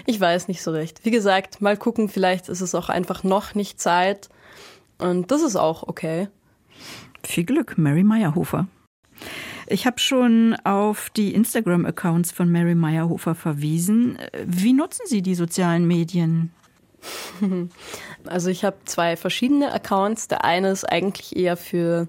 ich 0.05 0.19
weiß 0.19 0.47
nicht 0.47 0.61
so 0.61 0.71
recht. 0.71 1.05
Wie 1.05 1.11
gesagt, 1.11 1.61
mal 1.61 1.77
gucken, 1.77 2.09
vielleicht 2.09 2.49
ist 2.49 2.61
es 2.61 2.75
auch 2.75 2.89
einfach 2.89 3.23
noch 3.23 3.55
nicht 3.55 3.79
Zeit. 3.79 4.29
Und 4.97 5.31
das 5.31 5.41
ist 5.41 5.55
auch 5.55 5.83
okay. 5.83 6.27
Viel 7.23 7.45
Glück, 7.45 7.77
Mary 7.77 8.03
Meyerhofer. 8.03 8.67
Ich 9.67 9.85
habe 9.87 9.99
schon 9.99 10.55
auf 10.63 11.09
die 11.09 11.33
Instagram-Accounts 11.33 12.31
von 12.31 12.51
Mary 12.51 12.75
Meyerhofer 12.75 13.35
verwiesen. 13.35 14.17
Wie 14.45 14.73
nutzen 14.73 15.03
Sie 15.07 15.21
die 15.21 15.35
sozialen 15.35 15.87
Medien? 15.87 16.51
Also 18.27 18.49
ich 18.49 18.65
habe 18.65 18.77
zwei 18.85 19.17
verschiedene 19.17 19.71
Accounts. 19.71 20.27
Der 20.27 20.43
eine 20.43 20.71
ist 20.71 20.83
eigentlich 20.83 21.35
eher 21.35 21.57
für 21.57 22.07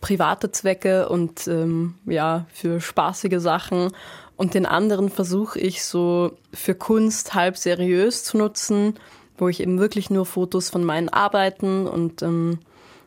private 0.00 0.50
Zwecke 0.50 1.08
und 1.08 1.46
ähm, 1.46 1.94
ja 2.04 2.46
für 2.52 2.80
spaßige 2.80 3.38
Sachen 3.38 3.92
und 4.36 4.54
den 4.54 4.66
anderen 4.66 5.08
versuche 5.08 5.60
ich 5.60 5.84
so 5.84 6.36
für 6.52 6.74
Kunst 6.74 7.34
halb 7.34 7.56
seriös 7.56 8.24
zu 8.24 8.38
nutzen, 8.38 8.98
wo 9.38 9.48
ich 9.48 9.60
eben 9.60 9.78
wirklich 9.78 10.10
nur 10.10 10.26
Fotos 10.26 10.68
von 10.68 10.82
meinen 10.82 11.08
Arbeiten 11.08 11.86
und 11.86 12.22
ähm, 12.22 12.58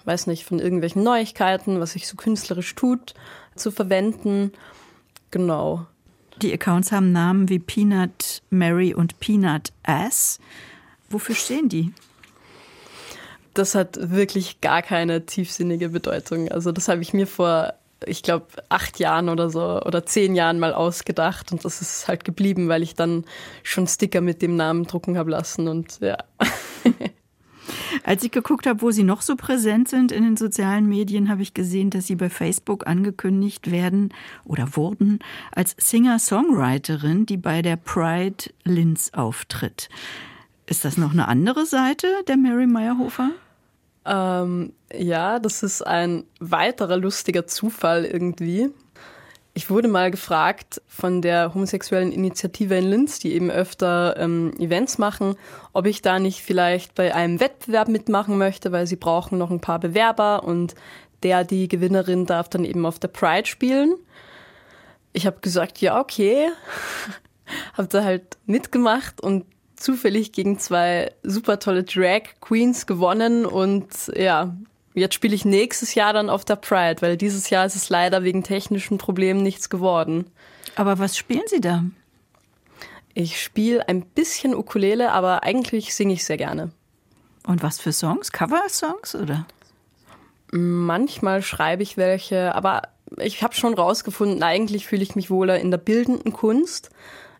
weiß 0.05 0.27
nicht 0.27 0.45
von 0.45 0.59
irgendwelchen 0.59 1.03
Neuigkeiten, 1.03 1.81
was 1.81 1.91
sich 1.91 2.07
so 2.07 2.15
künstlerisch 2.15 2.73
tut, 2.75 3.15
zu 3.55 3.71
verwenden. 3.71 4.51
Genau. 5.31 5.85
Die 6.41 6.53
Accounts 6.53 6.91
haben 6.91 7.11
Namen 7.11 7.49
wie 7.49 7.59
Peanut 7.59 8.41
Mary 8.49 8.93
und 8.93 9.19
Peanut 9.19 9.71
Ass. 9.83 10.39
Wofür 11.09 11.35
stehen 11.35 11.69
die? 11.69 11.93
Das 13.53 13.73
hat 13.73 13.97
wirklich 14.11 14.59
gar 14.59 14.81
keine 14.81 15.25
tiefsinnige 15.25 15.89
Bedeutung. 15.89 16.49
Also 16.49 16.73
das 16.73 16.89
habe 16.89 17.01
ich 17.01 17.13
mir 17.13 17.25
vor, 17.25 17.73
ich 18.05 18.21
glaube, 18.21 18.47
acht 18.67 18.99
Jahren 18.99 19.29
oder 19.29 19.49
so 19.49 19.81
oder 19.81 20.05
zehn 20.05 20.35
Jahren 20.35 20.59
mal 20.59 20.73
ausgedacht 20.73 21.53
und 21.53 21.63
das 21.63 21.81
ist 21.81 22.09
halt 22.09 22.25
geblieben, 22.25 22.67
weil 22.67 22.83
ich 22.83 22.95
dann 22.95 23.23
schon 23.63 23.87
Sticker 23.87 24.19
mit 24.19 24.41
dem 24.41 24.57
Namen 24.57 24.83
drucken 24.83 25.17
habe 25.17 25.31
lassen 25.31 25.69
und 25.69 25.99
ja. 26.01 26.17
Als 28.05 28.23
ich 28.23 28.29
geguckt 28.29 28.67
habe, 28.67 28.83
wo 28.83 28.91
Sie 28.91 29.03
noch 29.03 29.23
so 29.23 29.35
präsent 29.35 29.89
sind 29.89 30.11
in 30.11 30.23
den 30.23 30.37
sozialen 30.37 30.87
Medien, 30.87 31.27
habe 31.27 31.41
ich 31.41 31.55
gesehen, 31.55 31.89
dass 31.89 32.05
Sie 32.05 32.15
bei 32.15 32.29
Facebook 32.29 32.85
angekündigt 32.85 33.71
werden 33.71 34.13
oder 34.43 34.75
wurden 34.75 35.17
als 35.51 35.75
Singer-Songwriterin, 35.79 37.25
die 37.25 37.37
bei 37.37 37.63
der 37.63 37.77
Pride 37.77 38.51
Linz 38.63 39.09
auftritt. 39.13 39.89
Ist 40.67 40.85
das 40.85 40.97
noch 40.97 41.13
eine 41.13 41.27
andere 41.27 41.65
Seite 41.65 42.07
der 42.27 42.37
Mary 42.37 42.67
Meyerhofer? 42.67 43.31
Ähm, 44.05 44.73
ja, 44.93 45.39
das 45.39 45.63
ist 45.63 45.81
ein 45.81 46.25
weiterer 46.39 46.97
lustiger 46.97 47.47
Zufall 47.47 48.05
irgendwie. 48.05 48.69
Ich 49.57 49.69
wurde 49.69 49.87
mal 49.87 50.11
gefragt 50.11 50.81
von 50.85 51.21
der 51.21 51.53
homosexuellen 51.53 52.11
Initiative 52.11 52.75
in 52.75 52.89
Linz, 52.89 53.19
die 53.19 53.33
eben 53.33 53.49
öfter 53.49 54.17
ähm, 54.17 54.51
Events 54.59 54.97
machen, 54.97 55.37
ob 55.71 55.85
ich 55.85 56.01
da 56.01 56.19
nicht 56.19 56.41
vielleicht 56.41 56.93
bei 56.93 57.15
einem 57.15 57.39
Wettbewerb 57.39 57.87
mitmachen 57.87 58.37
möchte, 58.37 58.73
weil 58.73 58.85
sie 58.85 58.97
brauchen 58.97 59.37
noch 59.37 59.51
ein 59.51 59.61
paar 59.61 59.79
Bewerber 59.79 60.43
und 60.43 60.75
der, 61.23 61.45
die 61.45 61.69
Gewinnerin 61.69 62.25
darf 62.25 62.49
dann 62.49 62.65
eben 62.65 62.85
auf 62.85 62.99
der 62.99 63.07
Pride 63.07 63.47
spielen. 63.47 63.95
Ich 65.13 65.25
habe 65.25 65.39
gesagt, 65.39 65.79
ja, 65.79 66.01
okay. 66.01 66.49
habe 67.75 67.87
da 67.87 68.03
halt 68.03 68.37
mitgemacht 68.45 69.21
und 69.21 69.45
zufällig 69.77 70.33
gegen 70.33 70.59
zwei 70.59 71.13
super 71.23 71.59
tolle 71.59 71.85
Drag 71.85 72.23
Queens 72.41 72.87
gewonnen 72.87 73.45
und 73.45 73.87
ja, 74.13 74.53
jetzt 74.95 75.15
spiele 75.15 75.35
ich 75.35 75.45
nächstes 75.45 75.95
Jahr 75.95 76.13
dann 76.13 76.29
auf 76.29 76.45
der 76.45 76.55
Pride, 76.55 77.01
weil 77.01 77.17
dieses 77.17 77.49
Jahr 77.49 77.65
ist 77.65 77.75
es 77.75 77.89
leider 77.89 78.23
wegen 78.23 78.43
technischen 78.43 78.97
Problemen 78.97 79.43
nichts 79.43 79.69
geworden. 79.69 80.25
Aber 80.75 80.99
was 80.99 81.17
spielen 81.17 81.43
Sie 81.47 81.61
da? 81.61 81.83
Ich 83.13 83.41
spiele 83.41 83.87
ein 83.87 84.01
bisschen 84.01 84.53
Ukulele, 84.55 85.11
aber 85.11 85.43
eigentlich 85.43 85.95
singe 85.95 86.13
ich 86.13 86.25
sehr 86.25 86.37
gerne. 86.37 86.71
Und 87.47 87.63
was 87.63 87.79
für 87.79 87.93
Songs? 87.93 88.31
Cover-Songs 88.31 89.15
oder? 89.15 89.45
Manchmal 90.51 91.41
schreibe 91.41 91.83
ich 91.83 91.97
welche, 91.97 92.53
aber 92.55 92.83
ich 93.17 93.43
habe 93.43 93.55
schon 93.55 93.73
rausgefunden, 93.73 94.43
eigentlich 94.43 94.87
fühle 94.87 95.03
ich 95.03 95.15
mich 95.15 95.29
wohler 95.29 95.59
in 95.59 95.71
der 95.71 95.77
bildenden 95.77 96.33
Kunst. 96.33 96.89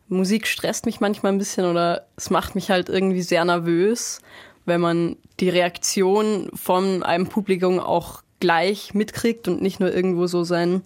Musik 0.08 0.48
stresst 0.48 0.86
mich 0.86 1.00
manchmal 1.00 1.32
ein 1.32 1.38
bisschen 1.38 1.66
oder 1.66 2.08
es 2.16 2.30
macht 2.30 2.56
mich 2.56 2.70
halt 2.70 2.90
irgendwie 2.90 3.24
sehr 3.24 3.44
nervös, 3.44 4.20
wenn 4.66 4.80
man 4.82 5.18
die 5.40 5.50
Reaktion 5.50 6.50
von 6.54 7.04
einem 7.04 7.28
Publikum 7.28 7.80
auch 7.80 8.22
gleich 8.40 8.94
mitkriegt 8.94 9.48
und 9.48 9.62
nicht 9.62 9.80
nur 9.80 9.94
irgendwo 9.94 10.28
so 10.28 10.44
sein 10.44 10.84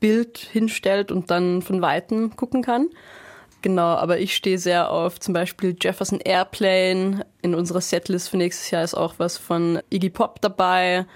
Bild 0.00 0.38
hinstellt 0.38 1.12
und 1.12 1.30
dann 1.30 1.62
von 1.62 1.82
Weitem 1.82 2.36
gucken 2.36 2.62
kann. 2.62 2.88
Genau, 3.62 3.88
aber 3.88 4.18
ich 4.18 4.34
stehe 4.34 4.58
sehr 4.58 4.90
auf 4.90 5.20
zum 5.20 5.34
Beispiel 5.34 5.76
Jefferson 5.78 6.20
Airplane. 6.20 7.26
In 7.42 7.54
unserer 7.54 7.82
Setlist 7.82 8.30
für 8.30 8.38
nächstes 8.38 8.70
Jahr 8.70 8.82
ist 8.82 8.94
auch 8.94 9.14
was 9.18 9.36
von 9.36 9.80
Iggy 9.90 10.10
Pop 10.10 10.40
dabei. 10.40 11.06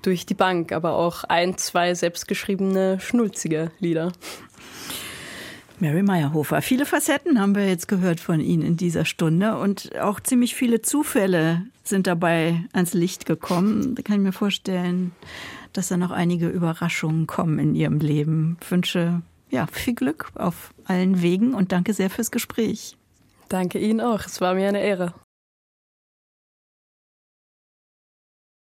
Durch 0.00 0.26
die 0.26 0.34
Bank, 0.34 0.72
aber 0.72 0.94
auch 0.94 1.24
ein, 1.24 1.56
zwei 1.56 1.94
selbstgeschriebene, 1.94 3.00
schnulzige 3.00 3.70
Lieder. 3.78 4.12
Mary 5.80 6.02
Meyerhofer. 6.02 6.62
Viele 6.62 6.86
Facetten 6.86 7.40
haben 7.40 7.54
wir 7.54 7.66
jetzt 7.66 7.88
gehört 7.88 8.20
von 8.20 8.40
Ihnen 8.40 8.62
in 8.62 8.76
dieser 8.76 9.04
Stunde 9.04 9.56
und 9.56 9.98
auch 9.98 10.20
ziemlich 10.20 10.54
viele 10.54 10.82
Zufälle 10.82 11.62
sind 11.84 12.06
dabei 12.06 12.64
ans 12.72 12.94
Licht 12.94 13.26
gekommen. 13.26 13.94
Da 13.94 14.02
kann 14.02 14.16
ich 14.16 14.22
mir 14.22 14.32
vorstellen, 14.32 15.12
dass 15.72 15.88
da 15.88 15.96
noch 15.96 16.10
einige 16.10 16.48
Überraschungen 16.48 17.26
kommen 17.26 17.58
in 17.58 17.74
Ihrem 17.74 17.98
Leben. 17.98 18.56
Ich 18.62 18.70
wünsche 18.70 19.22
ja, 19.50 19.66
viel 19.66 19.94
Glück 19.94 20.32
auf 20.34 20.74
allen 20.84 21.22
Wegen 21.22 21.54
und 21.54 21.72
danke 21.72 21.92
sehr 21.92 22.10
fürs 22.10 22.30
Gespräch. 22.30 22.96
Danke 23.48 23.78
Ihnen 23.78 24.00
auch. 24.00 24.24
Es 24.24 24.40
war 24.40 24.54
mir 24.54 24.68
eine 24.68 24.82
Ehre. 24.82 25.14